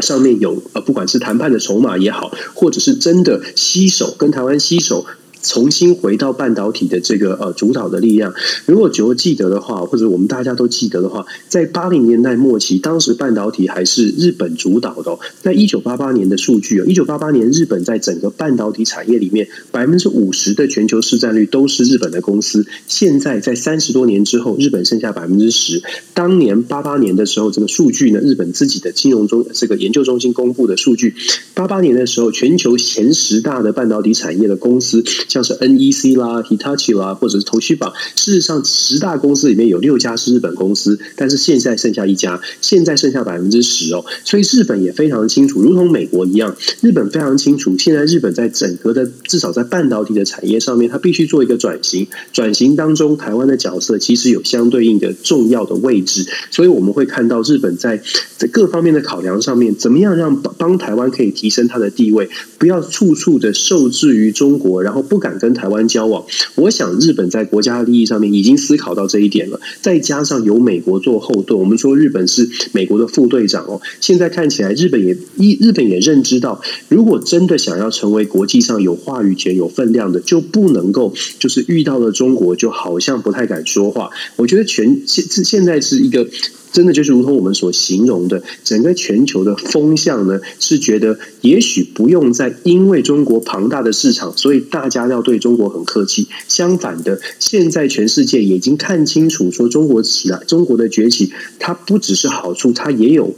[0.00, 5.06] 上面有呃，不管是谈判的筹码也好，或者是真的携手跟台湾携手。
[5.44, 8.34] 重新回到半导体的这个呃主导的力量。
[8.66, 15.18] 如果九记得的话，或者我们大家都记得的话，在八零年代末期，当时半导体还是日本主导的。
[15.42, 22.66] 在一九八八年的数据啊，一九八八年日本在整个半导体产业里面，百分之五十的全球市占率都是日本的公司。
[22.88, 25.82] 现在在三十多年之后，日本剩下百分之十。
[26.14, 31.14] 当年八八年的时候，这个数据呢，日本自己的金融中这个研究中心公布的数据，
[31.52, 35.04] 八八年的时候，全球前十大的半导体产业的公司。
[35.34, 37.92] 像是 NEC 啦、Hitachi 啦，或者是头绪榜。
[38.14, 44.04] 事实上，十大公司里面有六家是日本公司，但是现在剩下一家，现在剩下百分之十哦。
[44.24, 52.06] 所以日本也非常清楚，如同美国一样，日本非常清楚，现在日本在整个的至少在半导体的产业上面，它必须做一个转型。
[52.32, 56.24] 转型当中，台湾的角色其实有相对应的重要的位置。
[56.52, 58.00] 所以我们会看到日本在
[58.36, 66.26] 在各方面的考量上面，怎么样让帮台湾可以提升它的地位，不要处处的受制于中国，然后不敢跟台湾交往。
[66.54, 73.80] 我想日本在国家利益上面已经思考到这一点了，再加上有美国做后盾，我们说日本是美国的副队长哦。
[74.02, 84.10] 现在看起来，日本也一日本也认知到，如果真的想要成为国际上有话语权、有分量的，就不能够就是遇到了中国就好像不太敢说话。
[84.36, 86.28] 我觉得全现现在是一个。
[86.74, 96.26] 真的就是如同我们所形容的，整个全球的风向呢，是觉得也许不用再因为中国庞大的市场，所以大家要对中国很客气。
[96.48, 103.34] 相反的，现在全世界已经看清楚，说中国起来，中国的崛起，它不只是好处，它也有。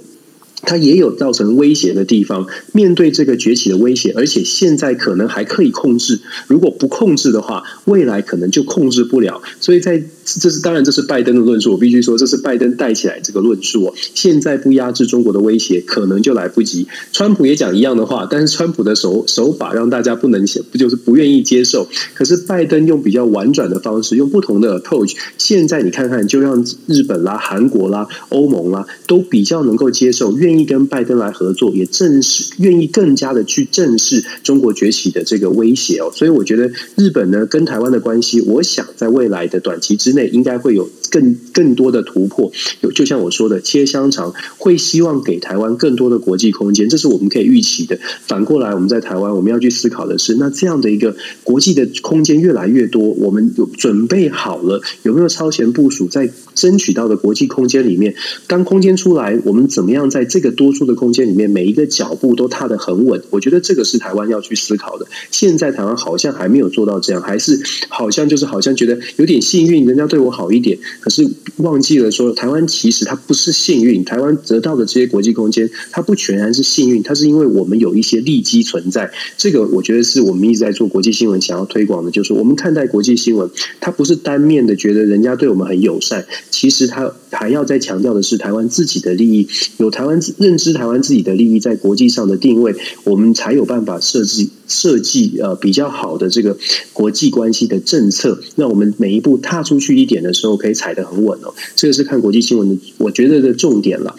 [0.62, 2.46] 它也有造成威胁的地方。
[2.72, 6.20] 面对这个崛起的威胁，而且现在可能还可以控制。
[6.48, 9.42] 如果不控制的话，未来可能就控制不了。
[9.60, 11.72] 所以在这是当然，这是拜登的论述。
[11.72, 13.94] 我必须说，这是拜登带起来这个论述。
[14.14, 16.88] 现在不压制中国的威胁，可能就来不及。
[17.12, 21.86] 川普也讲一样的话，但是川普的手手法让大家不能写，不就是不愿意接受？
[22.14, 25.14] 可是拜登用比较婉转的方式，用不同的 approach。
[25.38, 30.36] 现在你看看，就让日本啦、韩国啦、欧盟啦，都比较能够接受。
[30.36, 36.10] 愿意跟拜登来合作，也正是愿意更加的去正视中国崛起的这个威胁哦。
[36.12, 42.52] 所以我觉得日本呢跟台湾的关系，我想在未来的短期之内，应该会有更更多的突破。
[42.80, 47.98] 有就像我说的，切香肠会希望给台湾更多的国际空间，这是我们可以预期的。
[48.26, 58.14] 反过来，我们在台湾，我们要去思考的是，那这样的一个国际的空间越来越多，我们有准备好了，有没有超前部署，在争取到的国际空间里面，
[58.46, 63.22] 当空间出来，我们怎么样在这个多出的空间里面，每一个脚步都踏得很稳。
[63.30, 65.06] 我觉得这个是台湾要去思考的。
[65.30, 70.78] 现在台湾好像还没有做到这样，还是好像就是好像觉得有点幸运，人家对我好一点。
[71.06, 71.24] 可是
[71.58, 74.04] 忘记了说，台湾其实它不是幸运。
[74.04, 79.12] 台湾得到的这些国际空间，它不全然是幸运，它是因为我们有一些利基存在。
[79.36, 89.46] 这个我觉得是我们一直在做国际新闻想要推广的，就是我们看待国际新闻，它不是单面的觉得人家对我们很友善，其实它还要再强调的是台湾自己的利益，
[89.78, 90.16] 有台湾。
[90.38, 96.56] 认知台湾自己的利益在国际上的定位，我们才有办法设计设计呃比较好的这个
[96.92, 98.40] 国际关系的政策。
[98.54, 101.54] 那我们每一步踏出去一点的时候，可以踩得很稳哦。
[101.74, 104.16] 这个是看国际新闻的，我觉得的重点了。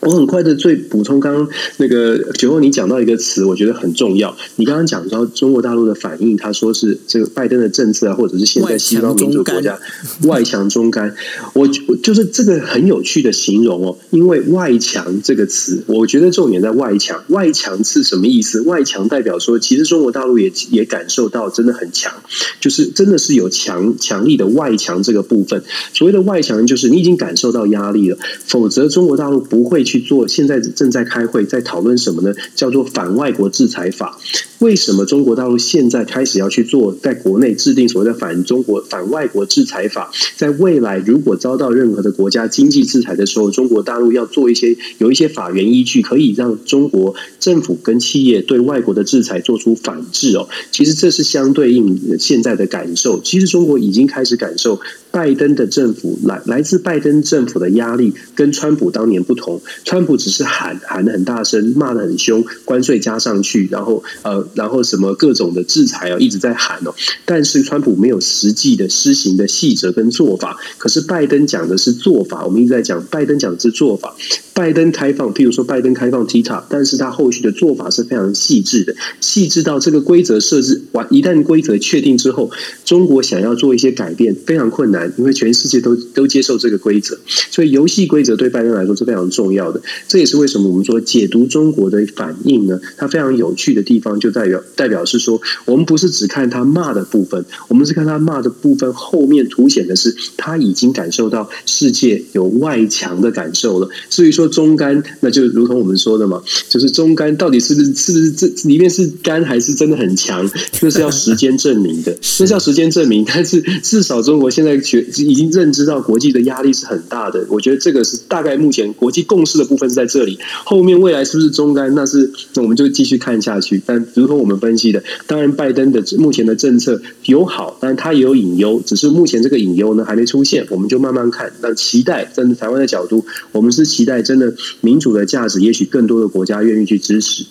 [0.00, 4.34] 我很快的最补充，刚刚那个九后你讲到一个词，我觉得很重要。
[4.56, 9.78] 你刚刚讲到中国大陆的反应，他说是这个拜登的政策啊，或者是现在西方民主国家
[10.22, 11.14] 外强中干。
[11.52, 17.22] 我就是这个很有趣的形容哦，因为外强这个词，我觉得重点在外强。
[17.28, 18.62] 外强是什么意思？
[18.62, 22.10] 外强代表说，其实中国大陆也也感受到真的很强，
[22.58, 25.62] 就是真的是有强强力的外强这个部分。
[25.92, 29.84] 所谓的外强，就是你已经感受到压力了，否则中国大陆不会。
[29.90, 32.32] 去做，现在正在开会，在讨论什么呢？
[32.54, 34.16] 叫做反外国制裁法。
[34.60, 40.10] 为什么中国大陆现在开始要去做，在国内制定所谓的反中国、反外国制裁法？
[40.36, 50.46] 在未来如果遭到任何的国家经济制裁的时候，中国大陆要做一些有一些法源依据，可以让中国政府跟企业对外国的制裁做出反制哦。
[50.70, 53.18] 其实这是相对应现在的感受。
[53.22, 54.78] 其实中国已经开始感受
[55.10, 59.62] 拜登的政府来来自拜登政府的压力，跟川普当年不同。
[59.86, 66.94] 川普只是喊喊的很大声，骂的很凶，关税加上去，然后呃，然后什么各种的制裁啊，一直在喊哦。
[67.24, 70.56] 但是川普没有实际的施行的细则跟做法。
[70.78, 74.14] 可是拜登讲的是做法，我们一直在讲拜登讲的是做法。
[74.52, 82.50] 拜登开放，譬如说拜登开放 TikTok，但是他后续的做法是非常细致的，细致到这个规则设置完，一旦规则确定之后，
[82.84, 87.18] 中国想要做一些改变非常困难，因为全世界都都接受这个规则，
[87.50, 89.80] 所以游戏规则对拜登来说是非常重要的。
[90.06, 92.78] 这也是为什么我们说解读中国的反应呢？
[92.98, 103.88] 它非常有趣的地方就在代表代表是说，我们不是只看他骂的部分，我们是看他骂的部分后面凸显的是他已经感受到世界有外强的感受了。
[104.08, 110.50] 至于说中干，那就如同我们说的嘛，就是中干到底是不是是不是这里面是干还是真的很强？
[110.80, 113.24] 那是要时间证明的， 那是要时间证明。
[113.26, 120.00] 但是至少中国现在觉已经认知到国际的压力是很大的，我觉得这个是大概目前国际共识的部分是。
[120.00, 121.94] 在这里，后面未来是不是中干？
[121.94, 123.82] 那是那我们就继续看下去。
[123.84, 131.52] 但如跟我们分析的，当然拜登的目前的政策有好，但他也有隐忧，只是目前这个隐忧呢还没出现，我们就慢慢看。
[131.60, 137.44] 那期待站在台湾的角度，我们是期待真的民主的价值，也许更多的国家愿意去支持，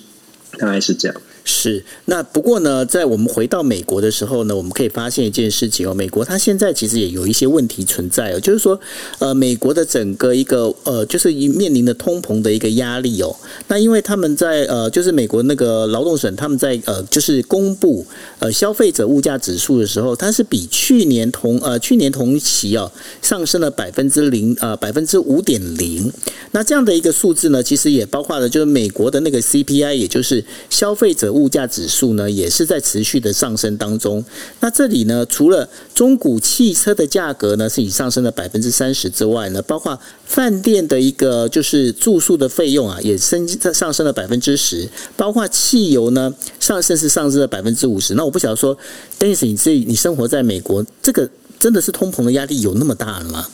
[0.58, 1.22] 大概是这样。
[1.44, 8.80] 是，那不过呢，在我们回到美国的时候呢，我们可以发现一件事情哦，美国它现在其实也有一些问题存在哦，就是说，
[9.18, 13.36] 呃，美国的整个一个呃，就是面临的通膨的一个压力哦。
[13.68, 18.06] 那因为他们在呃，就是美国那个劳动省他们在呃，就是公布
[18.38, 22.92] 呃消费者物价指数的时候，它是比去年同呃去年同期哦
[23.24, 26.12] 上升了百分之零呃百分之五点零。
[26.52, 31.29] 那这样的一个数字呢，其实也包括了就是美国的那个 CPI，也就是消费者。
[31.32, 34.24] 物价指数呢，也是在持续的上升当中。
[34.60, 44.88] 那这里呢，除了中古汽车的价格呢是以上升了百分之三十之外呢，包括饭店的一个就是住宿的费用啊，也升上升了百分之十。
[45.16, 48.16] 包括汽油呢，上升是上升了百分之五十。
[48.16, 48.78] 那我不晓得说
[49.20, 53.48] ，Dennis，你这你生活在美国，这个真的是通膨的压力有那么大了吗？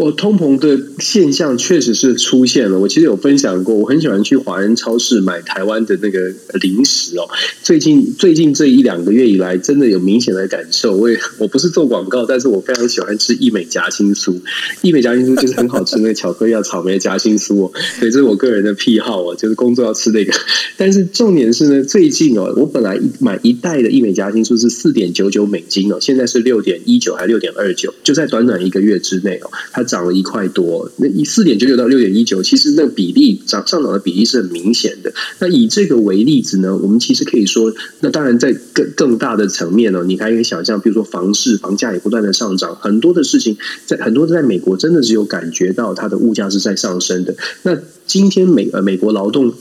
[0.00, 2.78] 我通膨的现象确实是出现了。
[2.78, 7.28] 我其实有分享过，我很喜欢去华人超市买台湾的那个零食哦。
[7.62, 10.96] 最近最近这一两个月以来，真的有明显的感受。
[10.96, 14.40] 我也我不是做广告，但是我非常喜欢吃益美夹心酥。
[14.80, 17.70] 益美夹心酥就是很好吃，那个巧克力啊草莓夹心酥哦。
[17.98, 20.32] 所以这是我个人的癖好哦，就是工作要吃那个。
[20.78, 29.84] 但是重点是呢，最近哦，我本来买一袋的益美夹心酥是四点九九美金哦，现在是六点一九还六点二九，就在短短一个月之内哦，它。
[29.90, 35.12] 涨了一块多，那一四点九九到六点一九，其实那比例涨上涨的比例是很明显的。
[35.40, 47.34] 那以这个为例子呢，我们其实可以说，那当然在更更大的层面呢，你还可以想象，比如说房市房价也不断的上涨，很多的事情在很多在美国真的只有感觉到它的物价是在上升的。
[47.64, 47.76] 那
[48.06, 49.52] 今天美呃美国劳动。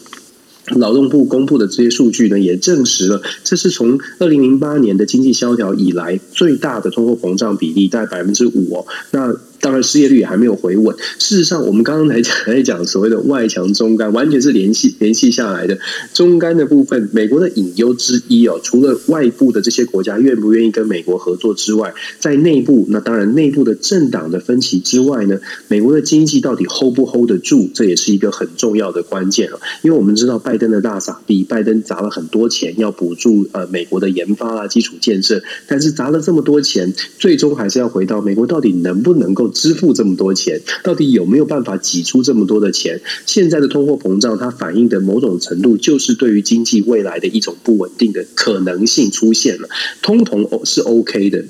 [0.75, 8.85] 劳动部公布的这些数据呢，也证实了这是从二零零八年的经济萧条以来最大的通货膨胀比例，在百分之五哦。
[9.09, 10.95] 那当然失业率也还没有回稳。
[11.19, 15.77] 事实上，我们刚刚来讲来讲所谓的外强中干，完全是联系联系下来的。
[16.13, 29.59] 中干的部分，美国的隐忧之一哦，除了外部的这些国家愿不愿意跟美国合作之外，在内部那当然内部的政党的分歧之外呢，美国的经济到底 hold 不 hold 得住，这也是一个很重要的关键了。
[29.81, 43.01] 因为我们知道拜登的大傻逼，拜登砸了很多钱要补助呃美国的研发啊基础建设，但是砸了这么多钱，最终还是要回到美国到底能不能够支付这么多钱，到底有没有办法挤出这么多的钱？
[43.25, 49.69] 现在的通货膨胀，它反映的某种程度就是对于经济未来的一种不稳定的可能性出现了。
[50.01, 51.45] 通膨是 OK 的，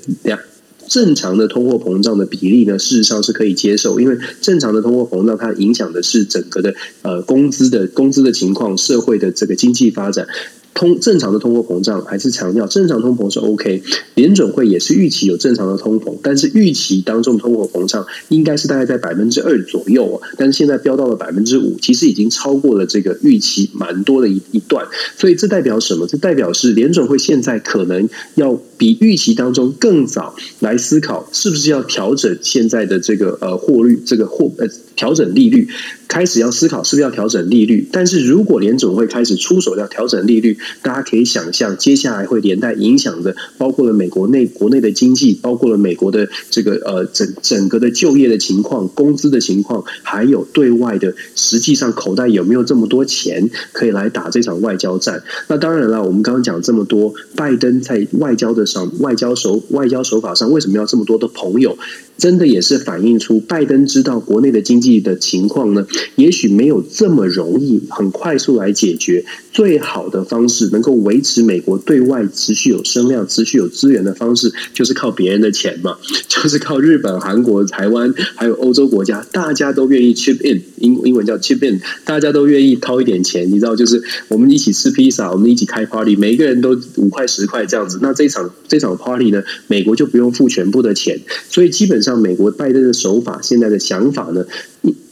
[0.88, 10.26] 正常的通货膨胀的比例呢，事实上是可以接受，因为正常的通货膨胀它影响的是整个的呃工资的工资的情况，社会的这个经济发展。
[10.74, 13.82] 通正常的通货膨胀还是强调正常通膨是 OK，
[14.14, 26.06] 联准会也是预期有正常的通膨，但是预期当中通货膨胀应该是大概在百分之二左右啊，但是现在飙到了百分之五，其实已经超过了这个预期蛮多的一一段，所以这代表什么？
[26.06, 34.66] 这代表是联准会现在可能要比预期当中更早来思考，是不是要调整现在的这个呃货率，这个货呃
[35.00, 35.68] 调整利率。
[36.10, 55.22] 开始要思考是不是要调整利率，但是如果联总会开始出手要调整利率，大家可以想象接下来会连带影响的，包括了美国内国内的经济，包括了美国的这个呃整整个的就业的情况、工资的情况，还有对外的实际上口袋有没有这么多钱可以来打这场外交战？
[55.46, 61.78] 那当然了，我们刚刚讲这么多，拜登在外交的上外交手外交手法上为什么要这么多的朋友？
[62.20, 69.24] 真的也是反映出拜登知道国内的经济的情况呢，也许没有这么容易很快速来解决。
[69.52, 75.96] 最好的方式能够维持美国对外持续有声量、持续有资源的方式，就是靠别人的钱嘛，
[76.28, 91.18] 就是靠日本、韩国、台湾还有欧洲国家，大家都愿意 chip in，英英文叫 chip in，大家都愿意掏一点钱，你知道，就是我们一起吃披萨，我们一起开 party，每个人都五块十块这样子，那这场这场 party 呢，美国就不用付全部的钱，
[91.48, 92.09] 所以基本上。
[92.10, 94.44] 像美国拜登的手法，现在的想法呢，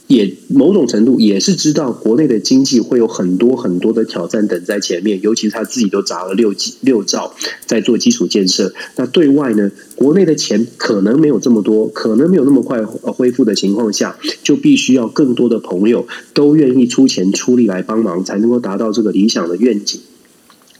[0.07, 7.33] 也某种程度也是知道国内的经济会有很多很多的挑战等在前面，尤其是他自己都砸了六几六兆
[7.65, 8.73] 在做基础建设。
[8.97, 20.01] 那对外呢，国内的钱可能没有这么多，可能没有那么快恢复的情况下，就必须要更多的朋友都愿意出钱出力来帮忙，才能够达到这个理想的愿景。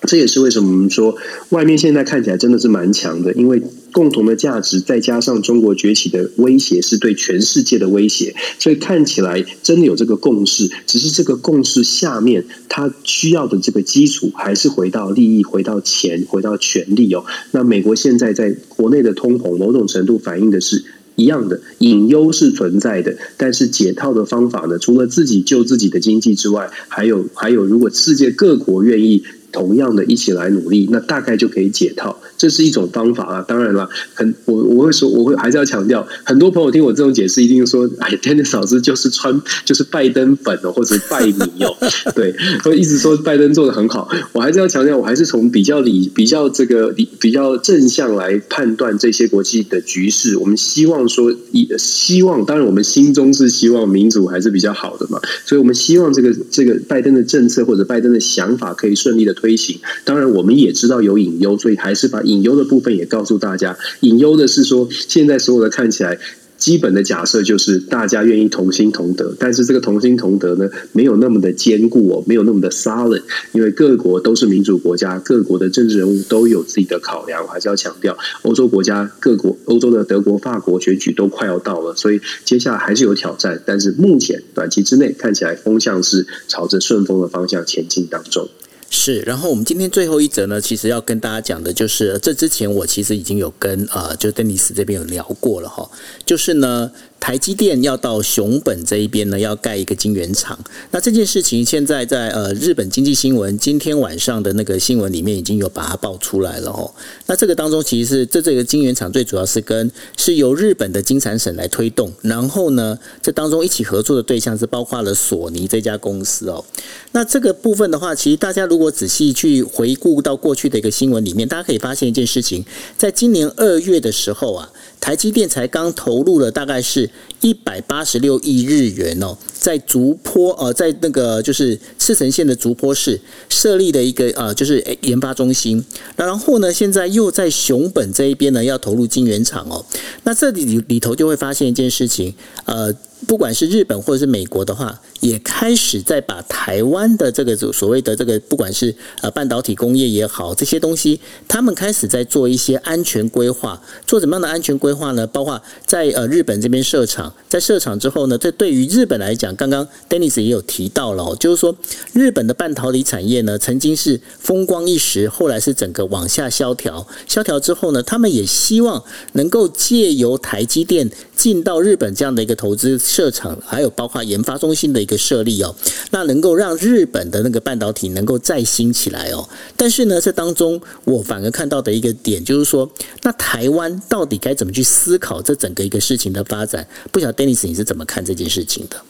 [0.08, 1.16] 这也是为什么我们说
[1.50, 8.34] 外面现在看起来真的是蛮强的，因为共同的价值，再加上中国崛起的威胁，是对全世界的威胁。
[8.60, 17.26] 所以看起来真的有这个共识，只是这个共识下面，它需要的这个基础还是回到利益、回到钱、回到权力哦。
[17.52, 20.86] 那美国现在在国内的通膨，某种程度反映的是。
[21.16, 24.80] 一样的隐忧是存在的，但是解套的方法呢？
[24.80, 29.26] 除了自己救自己的经济之外，还有还有，如果世界各国愿意。
[29.52, 33.46] 同样的一起来努力，那大概就可以解套，这是一种方法啊。
[33.48, 41.76] 当然了，很我我会说，我会还是要强调，很多朋友听我这种解释，一定说， 哎，Dennis 老师就是穿就是拜登粉哦，或者拜米哦，
[42.16, 42.34] 对，
[42.64, 44.10] 会一直说拜登做的很好。
[44.32, 50.38] 我还是要强调，我还是从比较理、比较这个理、比较正向来判断这些国际的局势。
[50.38, 59.34] 我们希望说，以希望，当然我们心中是希望民主还是比较好的嘛，所以我们希望这个这个拜登的政策或者拜登的想法可以顺利的。
[59.40, 63.78] 推行，当然我们也知道有隐忧，所以还是把隐忧的部分也告诉大家。
[64.02, 66.20] 隐忧的是说，现在所有的看起来
[66.58, 73.22] 基本的假设就是大家愿意同心同德，但是这个同心同德呢，没有那么的坚固哦，没有那么的 solid，
[73.54, 77.42] 因为各国都是民主国家，各国的政治人物都有自己的考量。
[77.44, 83.64] 我还是要强调，欧洲国家各国，欧洲的德国、法国选举都快要到了，所以接下来还是有挑战。
[83.66, 88.50] 但是目前短期之内看起来风向是朝着顺风的方向前进当中。
[88.90, 95.90] 是，然后我们今天最后一则呢，其实要跟大家讲的就是，这之前我其实已经有跟呃，就邓尼斯这边有聊过了哈，
[96.26, 96.92] 就是呢。
[97.20, 100.58] 台积电要到熊本这一边呢，要盖一个晶圆厂。
[100.92, 106.90] 那这件事情现在在呃日本经济新闻今天晚上的那个新闻里面已经有把它爆出来了哦。
[107.28, 116.64] 那这个当中其实是这这个晶圆厂最主要是跟是由日本的金产省来推动，然后呢，这当中一起合作的对象是包括了索尼这家公司哦。
[117.12, 122.66] 那这个部分的话，其实大家如果仔细去回顾到过去的一个新闻里面，大家可以发现一件事情，
[122.98, 124.72] 在今年二月的时候啊。
[125.00, 127.10] 台积电才刚投入了大概是
[127.42, 135.84] 一百八十六亿日元哦，在竹坡呃，在那个就是赤城县的竹坡市设立的一个呃，就是研发中心。
[136.16, 139.86] 然后呢，现在又在熊本这一边呢，要投入晶圆厂哦。
[140.24, 142.34] 那这里里头就会发现一件事情，
[142.66, 142.94] 呃。
[143.28, 153.80] 不管是日本或者是美国的话，也开始在把台湾的这个所谓的这个，不管是呃半导体工业也好，这些东西，他们开始在做一些安全规划。
[154.08, 155.28] 做怎么样的安全规划呢？
[155.28, 161.76] 包括在呃日本这边设厂，在设厂之后呢，这对于日本来讲，刚刚 Dennis 也有提到了，就是说
[162.14, 167.06] 日本的半导体产业呢，曾经是风光一时，后来是整个往下萧条。
[167.28, 169.04] 萧条之后呢，他们也希望
[169.34, 172.98] 能够借由台积电进到日本这样的一个投资。
[173.10, 175.76] 设厂还有包括研发中心的一个设立哦，
[176.12, 179.50] 那能够让日本的那个半导体能够再兴起来哦。
[179.76, 182.88] 但是呢，这当中我反而看到的一个点就是说，
[183.24, 186.88] 那台湾到底该怎么去思考这整个一个事情的发展？
[187.12, 189.02] 不晓得 Dennis 你是怎么看这件事情的？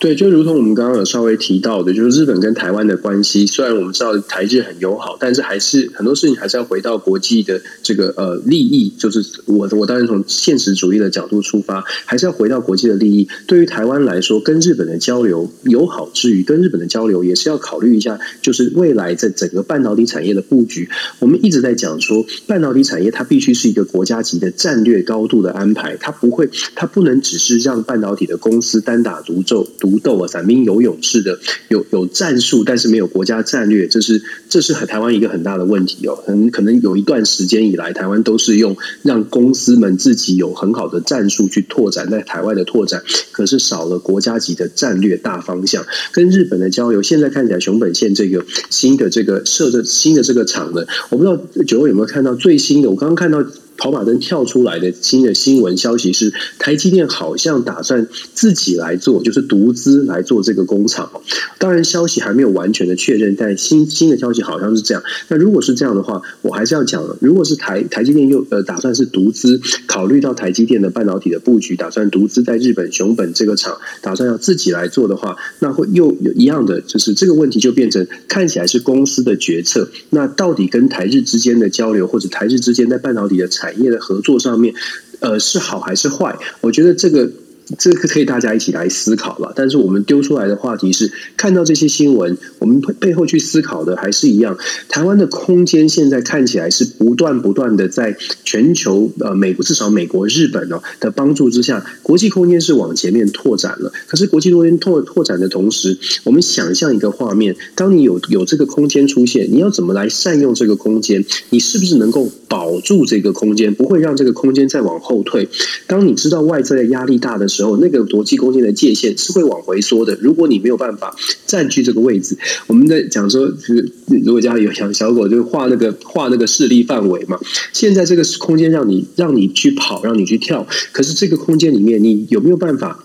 [0.00, 8.94] 对，就如同我们刚刚有稍微提到的，就是日本跟台湾的关系，虽然我们知道台日很友好，但是还是很多事情还是要回到国际的这个呃利益。
[8.96, 13.26] 就是我我当然从现实主义的角度出发，还是要回到国际的利益。
[13.48, 20.88] 对于台湾来说，跟日本的交流友好之余，跟日本的交流也是要考虑一下，就是未来在整个半导体产业的布局。
[21.18, 29.68] 我们一直在讲说，半导体产业它必须是一个国家级的战略高度的安排，它不会，它不能只是让半导体的公司单打独奏。
[29.88, 36.14] 独斗啊，散兵游勇式的，有有战术，但是没有国家战略，这是这是台湾一个很大的问题哦。
[36.26, 45.86] 很可能有一段时间以来，台湾都是用让公司们自己有很好的战术去拓展在海外的拓展，可是少了国家级的战略大方向。
[46.12, 52.90] 跟日本的交流，现在看起来熊本县这个新的这个设的新的这个厂呢，我不知道九位有没有看到最新的？
[52.90, 53.42] 我刚刚看到。
[53.78, 61.10] 跑马灯跳出来的新的新闻消息是，台积电好像打算自己来做，就是独资来做这个工厂。
[61.58, 65.02] 当然，消息还没有完全的确认，但新新的消息好像是这样。
[65.28, 67.16] 那如果是这样的话，我还是要讲了。
[67.20, 79.88] 如果是台台积电又呃打算是独资，考虑到台积电的半导体的布局，打算独资在日本熊本这个厂，打算要自己来做的话，那会又有一样的，就是这个问题就变成看起来是公司的决策。
[80.10, 84.74] 那到底跟台日之间的交流，或者台日之间在半导体的产产业的合作上面，
[85.20, 86.34] 呃，是好还是坏？
[86.62, 87.30] 我觉得这个
[87.76, 89.52] 这个可以大家一起来思考了。
[89.54, 94.56] 但是我们丢出来的话题是，看到这些新闻，我们背后去思考的还是一样。
[94.88, 103.92] 台湾的空间现在看起来是不断不断的在全球呃美国至少美国日本哦的帮助之下，国际空间是往前面拓展了。
[104.06, 111.24] 可是国际空间拓拓展的同时，我们想象一个画面：当你有有这个空间出现，你要怎么来善用这个空间？
[111.50, 115.48] 你是不是能够保住这个空间，不会让这个空间再往后退？
[115.86, 120.16] 当你知道外在的压力大的时候，时候那个国际空间的界限是会往回缩的。
[120.22, 121.12] 如果你没有办法
[121.44, 122.38] 占据这个位置，
[122.68, 127.36] 我们在讲说，就是如果家里有养小狗，就画那个画那个势力范围嘛。
[127.72, 133.04] 现在这个空间让你让你去跑，让你去跳，可是这个空间里面，你有没有办法？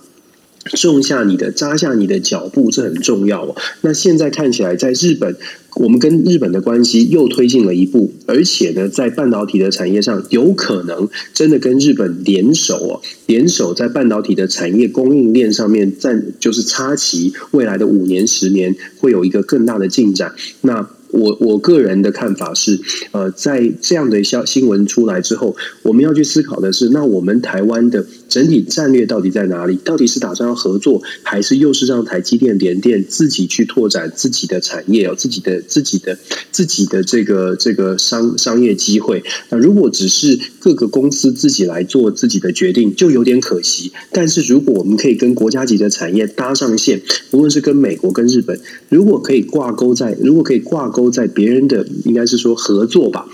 [0.65, 3.55] 种下你的扎下你的脚步，这很重要哦。
[3.81, 5.35] 那现在看起来，在日本，
[5.75, 20.33] 我们跟日本的关系又推进了一步，而且呢，在半导体的产业上，有可能真的跟日本联手哦，联手在半导体的产业供应链上面占，就是插旗，未来的五年、十年会有一个更大的进展。
[20.61, 20.89] 那。
[21.13, 22.79] 我我个人的看法是，
[23.11, 28.03] 呃，在这样的消新闻出来之后，我们要去思考的是，那我们台湾的
[28.33, 29.75] 整体战略到底在哪里？
[29.75, 36.17] 到底是打算要合作，还是又是让台积电、联电自己去拓展自己的产业哦，自己的、自己的、
[36.51, 39.23] 自己的这个这个商商业机会？
[39.49, 43.93] 那如果只是各个公司自己来做自己的决定，就有点可惜。
[44.11, 48.59] 但是如果我们可以跟国家级的产业搭上线，无论是跟美国、跟日本，
[48.89, 51.03] 如果可以挂钩在，如果可以挂钩。
[51.13, 53.27] 在别人的应该是说合作吧，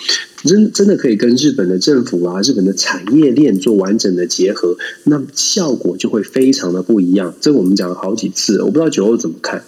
[0.43, 7.33] 真真的可以跟日本的政府啊、日本的产业链做完整的结合，那效果就会非常的不一样。
[7.41, 9.63] 这我们讲了好几次，我不知道九欧怎么看。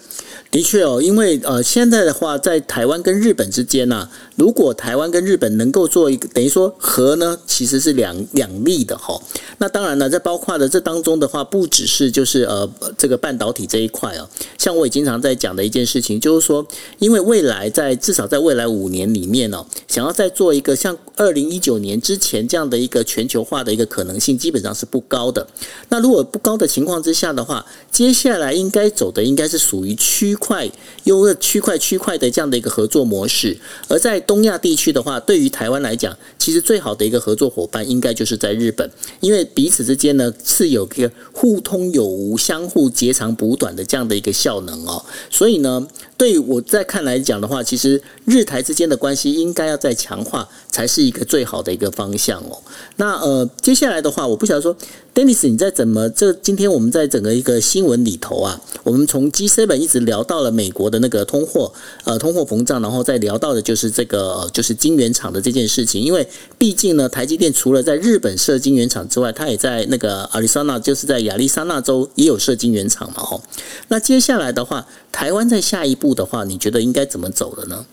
[0.52, 9.18] 的确哦，因为呃，现在的话，在台湾跟日本之间呢，如果台湾跟日本能够做一个等于说和呢，其实是两两利的哈。
[9.60, 16.68] 那当然呢，在包括的这当中的话，不只是就是呃这个半导体这一块啊，像我也经常在讲的一件事情，就是说，
[17.00, 25.48] 因为未来在至少在未来五年里面呢，想要再做一个像二零一九年之前这样的一个全球化的一个可能性，基本上是不高的。
[25.88, 30.36] 那如果不高的情况之下的话，接下来应该走的应该是属于区。
[30.42, 30.70] 块
[31.06, 33.56] 优区块区块的这样的一个合作模式，
[33.88, 38.90] 而在东亚地区的话，对于台湾来讲，其实最好的一个合作伙伴应该就是在日本，
[39.20, 45.88] 因为彼此之间呢是有一个互通有无、相互截长补短的这样的一个效能哦，所以呢。
[46.22, 52.62] 对我在看来讲的话，其实日台之间的关系应该要再强化，才是一个最好的一个方向哦。
[52.98, 54.78] 那呃，接下来的话，我不晓得说
[55.16, 66.00] ，Dennis，你在怎么这今天我们在整个一个新闻里头啊，我们从 G7 一直聊到了美国的那个通货呃通货膨胀，然后再聊到的就是这个就是晶圆厂的这件事情。
[66.04, 66.28] 因为
[66.60, 73.42] 毕竟呢，台积电除了在日本设晶圆厂之外，它也在那个亚利桑那，就是在亚利桑那州也有设晶圆厂嘛，吼。
[73.88, 76.16] 那接下来的话，台湾在下一步。
[76.16, 77.86] 的话，你觉得应该怎么走的呢？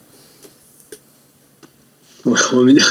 [2.57, 2.87] 我们讲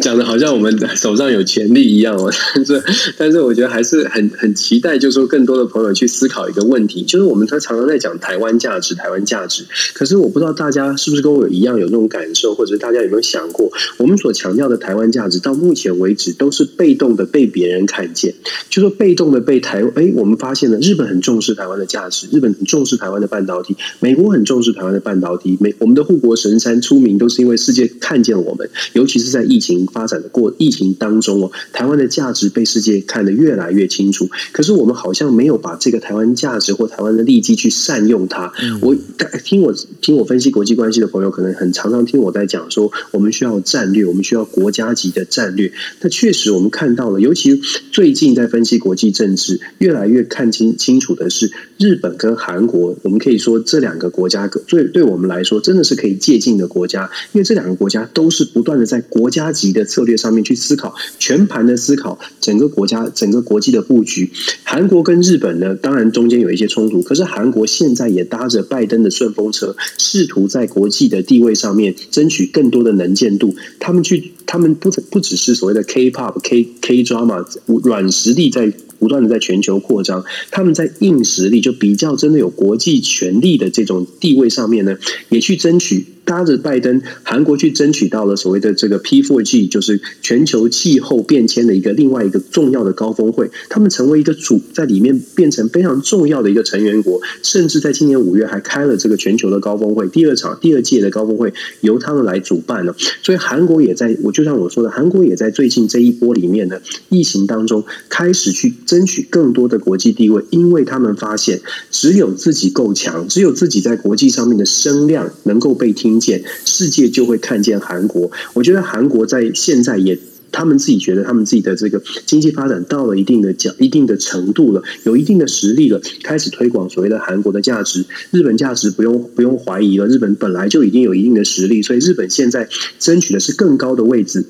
[0.00, 2.82] 讲的好像我们手上有权利一样哦，但是
[3.16, 9.64] 但是我觉得还是很很期待，就是说更多的朋友去思考一个问题，就是我们他常常在讲台湾价值，台湾价值，
[9.94, 18.34] 可是我不知道大家是不是跟我一样有那种感受，或者大家有没有想过，我们所强调的台湾价值，到目前为止都是被动的被别人看见，
[18.70, 28.38] 就说被动的被台哎，我们发现了日本很重视台湾的价值，日本很重视台湾的半导体，美国很重视台湾的半导体，美我们的护国神山出名都是因为世界看见了。
[28.48, 28.57] 我们
[28.92, 34.28] 尤其是在疫情发展的过疫情当中哦，台湾的价值被世界看得越来越清楚。
[34.52, 38.52] 可是我们好像没有把这个台湾价值或台湾的利基去善用它。
[38.80, 38.96] 我
[39.44, 45.72] 听我听我分析国际关系的朋友，可能很常常听我在讲说，我们需要战略，我们需要国家级的战略。
[46.00, 47.60] 那确实我们看到了，尤其
[47.92, 52.96] 最近在分析国际政治，越来越看清清楚的是日本跟韩国。
[53.02, 58.47] 我们可以说这两个国家，对对我们来说真的是可以借鉴的国家，因为这两个国家都是。
[58.52, 64.30] 不断的在国家级的策略上面去思考，全盘的思考整个国家、整个国际的布局。
[64.64, 73.54] 韩国跟日本呢，当然中间有一些冲突，可是韩国现在也搭着拜登的顺风车，试图在国际的地位上面争取更多的能见度。
[73.78, 77.46] 他们去，他们不不只是所谓的 K-pop、K K drama
[77.84, 84.96] 软实力在不断的在全球扩张，他们在硬实力就比较真的有国际权力的这种地位上面呢，
[85.28, 86.04] 也去争取。
[86.28, 102.94] 搭着拜登，韩国去争取到了所谓的这个 P4G，就是全球气候变迁的一个另外一个重要的高峰会，他们成为一个主在里面变成非常重要的一个成员国，甚至在今年五月还开了这个全球的高峰会，第二场第二届的高峰会由他们来主办了。
[103.22, 118.30] 所以韩国也在我就像我说的，韩国也在最近这一波里面呢，疫情当中开始去争取更多的国际地位，因为他们发现只有自己够强，只有自己在国际上面的声量能够被听见，世界就会看见韩国。
[118.54, 120.18] 我觉得韩国在现在也。
[120.50, 130.06] 他们自己觉得，他们自己的这个经济发展到了一定的角、一定的程度了，有一定的实力了，开始推广所谓的韩国的价值、日本价值，不用不用怀疑了。
[130.06, 132.66] 日本本来就已经有一定的实力，所以日本现在
[132.98, 134.46] 争取的是更高的位置。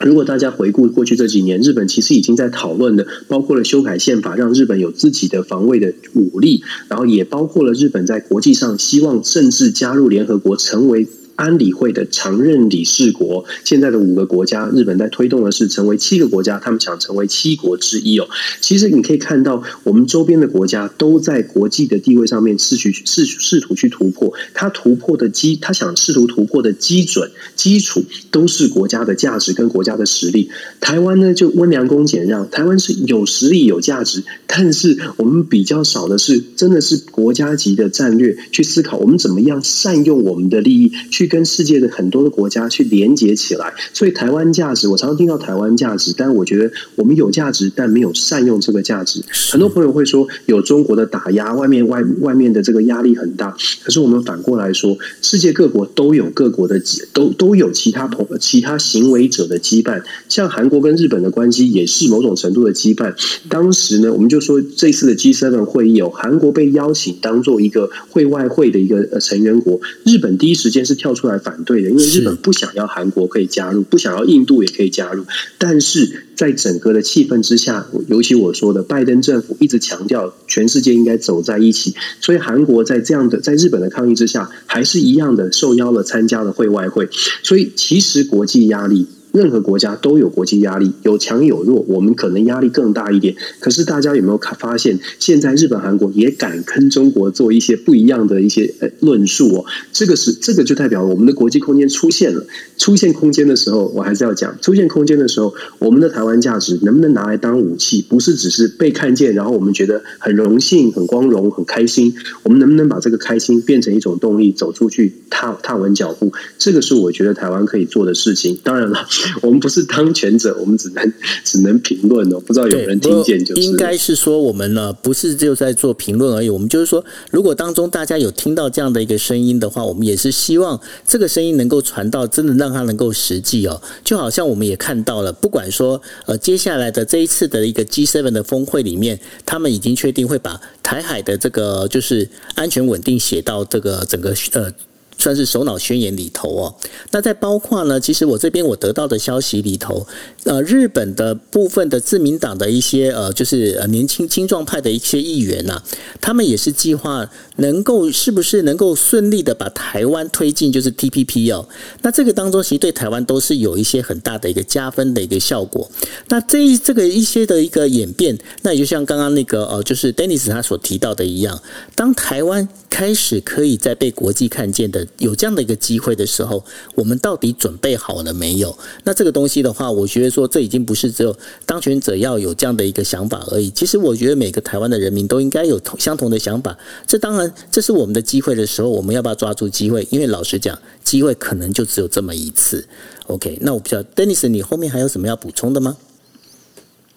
[0.00, 11.06] 如果大家回顾过去这几年，日本其实已经在讨论的，包括了修改宪法，让日本有自己的防卫的武力，然后也包括了日本在国际上希望甚至加入联合国，成为。
[11.36, 18.26] 安理会的常任理事国，现在的五个国家，日本在推动的是成为七个国家，他们想成为七国之一哦。
[18.62, 30.48] 其实你可以看到，我们周边的国家都在国际的地位上面试去试试图去突破，他突破的基，他想试图突破的基准基础，都是国家的价值跟国家的实力。
[30.80, 41.25] 台湾呢，就温良恭俭让，台湾是有实力有价值，但是我们比较少的是，真的是国家级的战略去思考，我们怎么样善用我们的利益去。
[41.26, 49.22] 跟世界的很多的国家去连接起来，所以台湾价值，我常常听到台湾价值，但我觉得我们有价值，但没有善用这个价值。
[49.50, 53.56] 很多朋友会说有中国的打压，外面外外面的这个压力很大。
[53.82, 56.80] 可是我们反过来说，世界各国都有各国的
[57.12, 63.14] 都都有其他同其他行为者的羁绊，像韩国跟日本的关系也是某种程度的羁绊。
[63.48, 71.15] 当时呢，我们就说这次的 G7 会议有韩国被邀请当做一个会外会的一个成员国，日本第一时间是跳。
[71.16, 75.24] 出来反对的，因为日本不想要韩国可以加入，不想要印度也可以加入。
[75.58, 87.08] 但是在整个的气氛之下，尤其我说的，拜登政府一直强调全世界应该走在一起，所以韩国在这样的在日本的抗议之下，还是一样的受邀了参加了会外会。
[87.42, 89.06] 所以其实国际压力。
[89.36, 93.36] 任何国家都有国际压力，有强有弱，我们可能压力更大一点。
[93.60, 99.64] 可是大家有没有看发现，现在日本、韩国也敢跟中国做一些不一样的一些呃论述哦？
[99.92, 102.46] 这个是这个就代表我们的国际空间出现了。
[102.78, 108.04] 出现空间的时候，我还是要讲，出现空间的时候，我们的台湾价值能不能拿来当武器？
[108.08, 112.14] 不是只是被看见，然后我们觉得很荣幸、很光荣、很开心。
[112.42, 116.32] 我们能不能把这个开心变成一种动力，走出去踏踏稳脚步？
[116.56, 118.58] 这个是我觉得台湾可以做的事情。
[118.62, 119.06] 当然了。
[119.42, 121.12] 我们不是当权者，我们只能
[121.44, 122.40] 只能评论哦。
[122.40, 126.48] 不知道有人听见，就是应该是说我们呢，不是只有在做评论而已。
[126.48, 133.80] 我们就是说，如果当中大家有听到这样的一个声音的话，我们也是希望这个声音能够传到，真的让它能够实际哦。
[134.04, 144.72] 就好像我们也看到了，不管说呃接下来的这一次的一个 G7 的峰会里面，他们已经确定会把台海的这个就是安全稳定写到这个整个呃。
[145.18, 146.74] 算是首脑宣言里头哦，
[147.10, 150.06] 那在包括呢，其实我这边我得到的消息里头，
[150.44, 155.82] 呃，日本的部分的自民党的一些呃，就是呃年轻青壮派的一些议员呐，
[156.20, 161.66] 他们也是计划能够是不是能够顺利的把台湾推进就是 T P P 哦，
[162.02, 165.90] 那这个当中其实对台湾都是有一些很大的一个加分的一个效果。
[166.28, 171.60] 那这这个一些的一个演变，那也就像刚刚那个呃，就是 Dennis 他所提到的一样，
[171.94, 175.05] 当台湾开始可以在被国际看见的。
[175.18, 178.76] 有这样的一个机会的时候，我们到底准备好了没有？
[179.04, 183.70] 那这个东西的话，我觉得说这已经不是只有当权者要有这样的一个想法而已。
[183.70, 186.76] 其实我觉得每个台湾的人民都应该有同相同的想法。
[187.06, 190.06] 这当然这是我们的机会的时候，我们要不要抓住机会？
[190.10, 192.86] 因为老实讲，机会可能就只有这么一次。
[193.26, 195.96] OK，那我不知道，Dennis，你后面还有什么要补充的吗？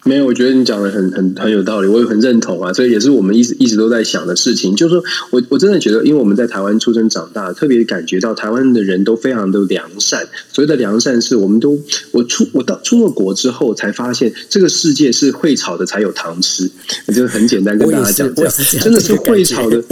[0.04, 2.72] 没有，我觉得你讲的很很很有道理，我也很认同啊。
[2.72, 10.26] 所以也是我们一直一直都在想的事情，就是说我我真的觉得，因为我们在台湾出生长大，特别感觉到台湾的人都非常的良善。
[10.50, 11.78] 所谓的良善，是我们都
[12.12, 16.70] 我出我到出了国之后，才发现这个世界是会炒的才有糖吃。
[17.08, 18.34] 就是很简单，跟大家讲
[18.80, 19.84] 真的是会炒的，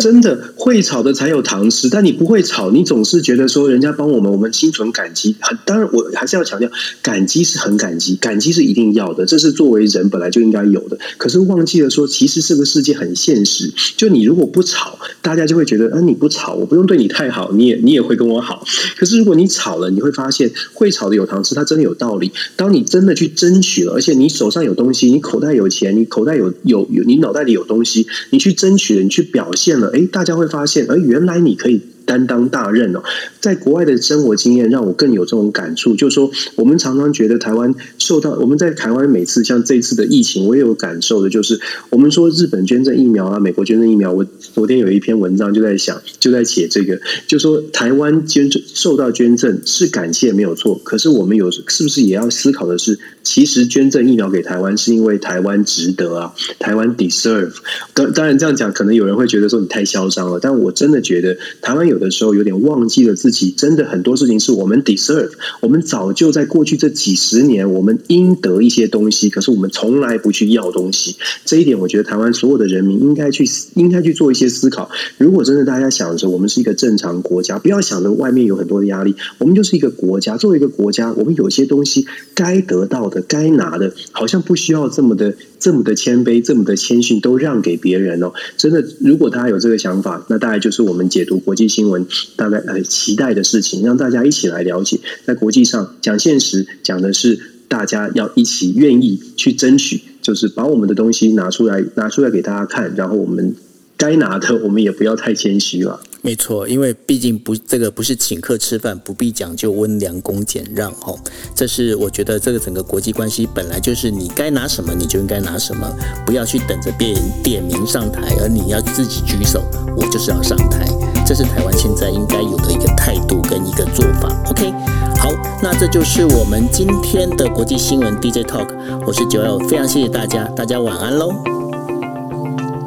[0.00, 1.88] 真的会炒的才有糖吃。
[1.88, 5.36] 但你不会炒，你总是觉得说人家帮我们，我们心存感激。
[5.40, 6.68] 很当然，我还是要强调，
[7.00, 9.51] 感激是很感激，感激是一定要的，这是。
[9.52, 13.72] 作为人本来就应该有的，可是忘记了说，其实这个世界很现实。
[13.96, 18.66] 就你如果不吵，大家就会觉得，啊，你不吵，我不用对你太好，你也你也会跟我好。
[18.96, 22.32] 可是如果你吵了，你会发现会吵的有糖吃，它真的有道理。
[22.56, 31.80] 当你真的去争取了，而且你手上有东西，你口袋有钱，你口袋有有有，你脑袋里有东西，你去争取了，你去表现了，哎，大家会发现，而原来你可以。
[32.04, 33.02] 担当大任哦。
[33.40, 44.12] 在国外的生活经验让我更有这种感触，就是说，我们常常觉得台湾受到我们在台湾每次像这次的疫情，我也有感受的，就是我们说日本捐赠疫苗啊，美国捐赠疫苗。
[44.12, 44.24] 我
[44.54, 57.52] 昨天有一篇文章就在想，就在写这个，就说台湾捐赠受到捐赠是感谢没有错，可是我们有是不是也要思考的是，其实捐赠疫苗给台湾是因为台湾值得啊，台湾 deserve。
[57.94, 65.30] 当当然这样讲，可能有人会觉得说你太嚣张了，但我真的觉得台湾有有的时候有点忘记了自己，真的很多事情是我们 deserve。
[65.60, 71.16] 我们早就在过去这几十年，我们应得一些东西，可是我们从来不去要东西。
[71.44, 74.90] 这一点，我觉得台湾所有的人民应该去应该去做一些思考。
[75.18, 80.36] 如果真的大家想着我们是一个正常国家，不要想着外面有很多的压力，我们就是一个国家。
[80.36, 85.34] 作为一个国家，我们有些东西该得到的、该拿的，好像不需要这么的。
[85.62, 88.32] 这么的谦卑，这么的谦逊，都让给别人哦。
[88.56, 92.04] 真的，如果大家有这个想法，那大概就是我们解读国际新闻
[92.34, 97.38] 大概呃期待的事情，让大家一起来了解，在国际上讲现实，讲的是
[97.68, 103.54] 大家要一起愿意去争取，就是把我们的东西拿出来，拿出来给大家看，然后我们
[104.02, 106.00] 该拿的，我们也不要太谦虚了。
[106.22, 111.16] 没错，因为毕竟不这个不是请客吃饭，不必讲究温良恭俭让哦。
[111.54, 115.88] 这是我觉得这个整个国际关系本来就是你该拿什么你就应该拿什么，
[116.26, 119.62] 不要去等着别人点名上台，而你要自己举手，
[119.96, 120.84] 我就是要上台。
[121.24, 124.28] 这是台湾现在应该有的一个态度跟一个做法。
[124.50, 124.72] OK，
[125.16, 125.30] 好，
[125.62, 128.68] 那这就是我们今天的国际新闻 DJ Talk，
[129.06, 131.61] 我是九幺非常谢谢大家，大家晚安喽。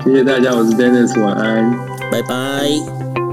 [0.05, 1.71] 谢谢大家，我是 Dennis，晚安，
[2.11, 3.24] 拜拜。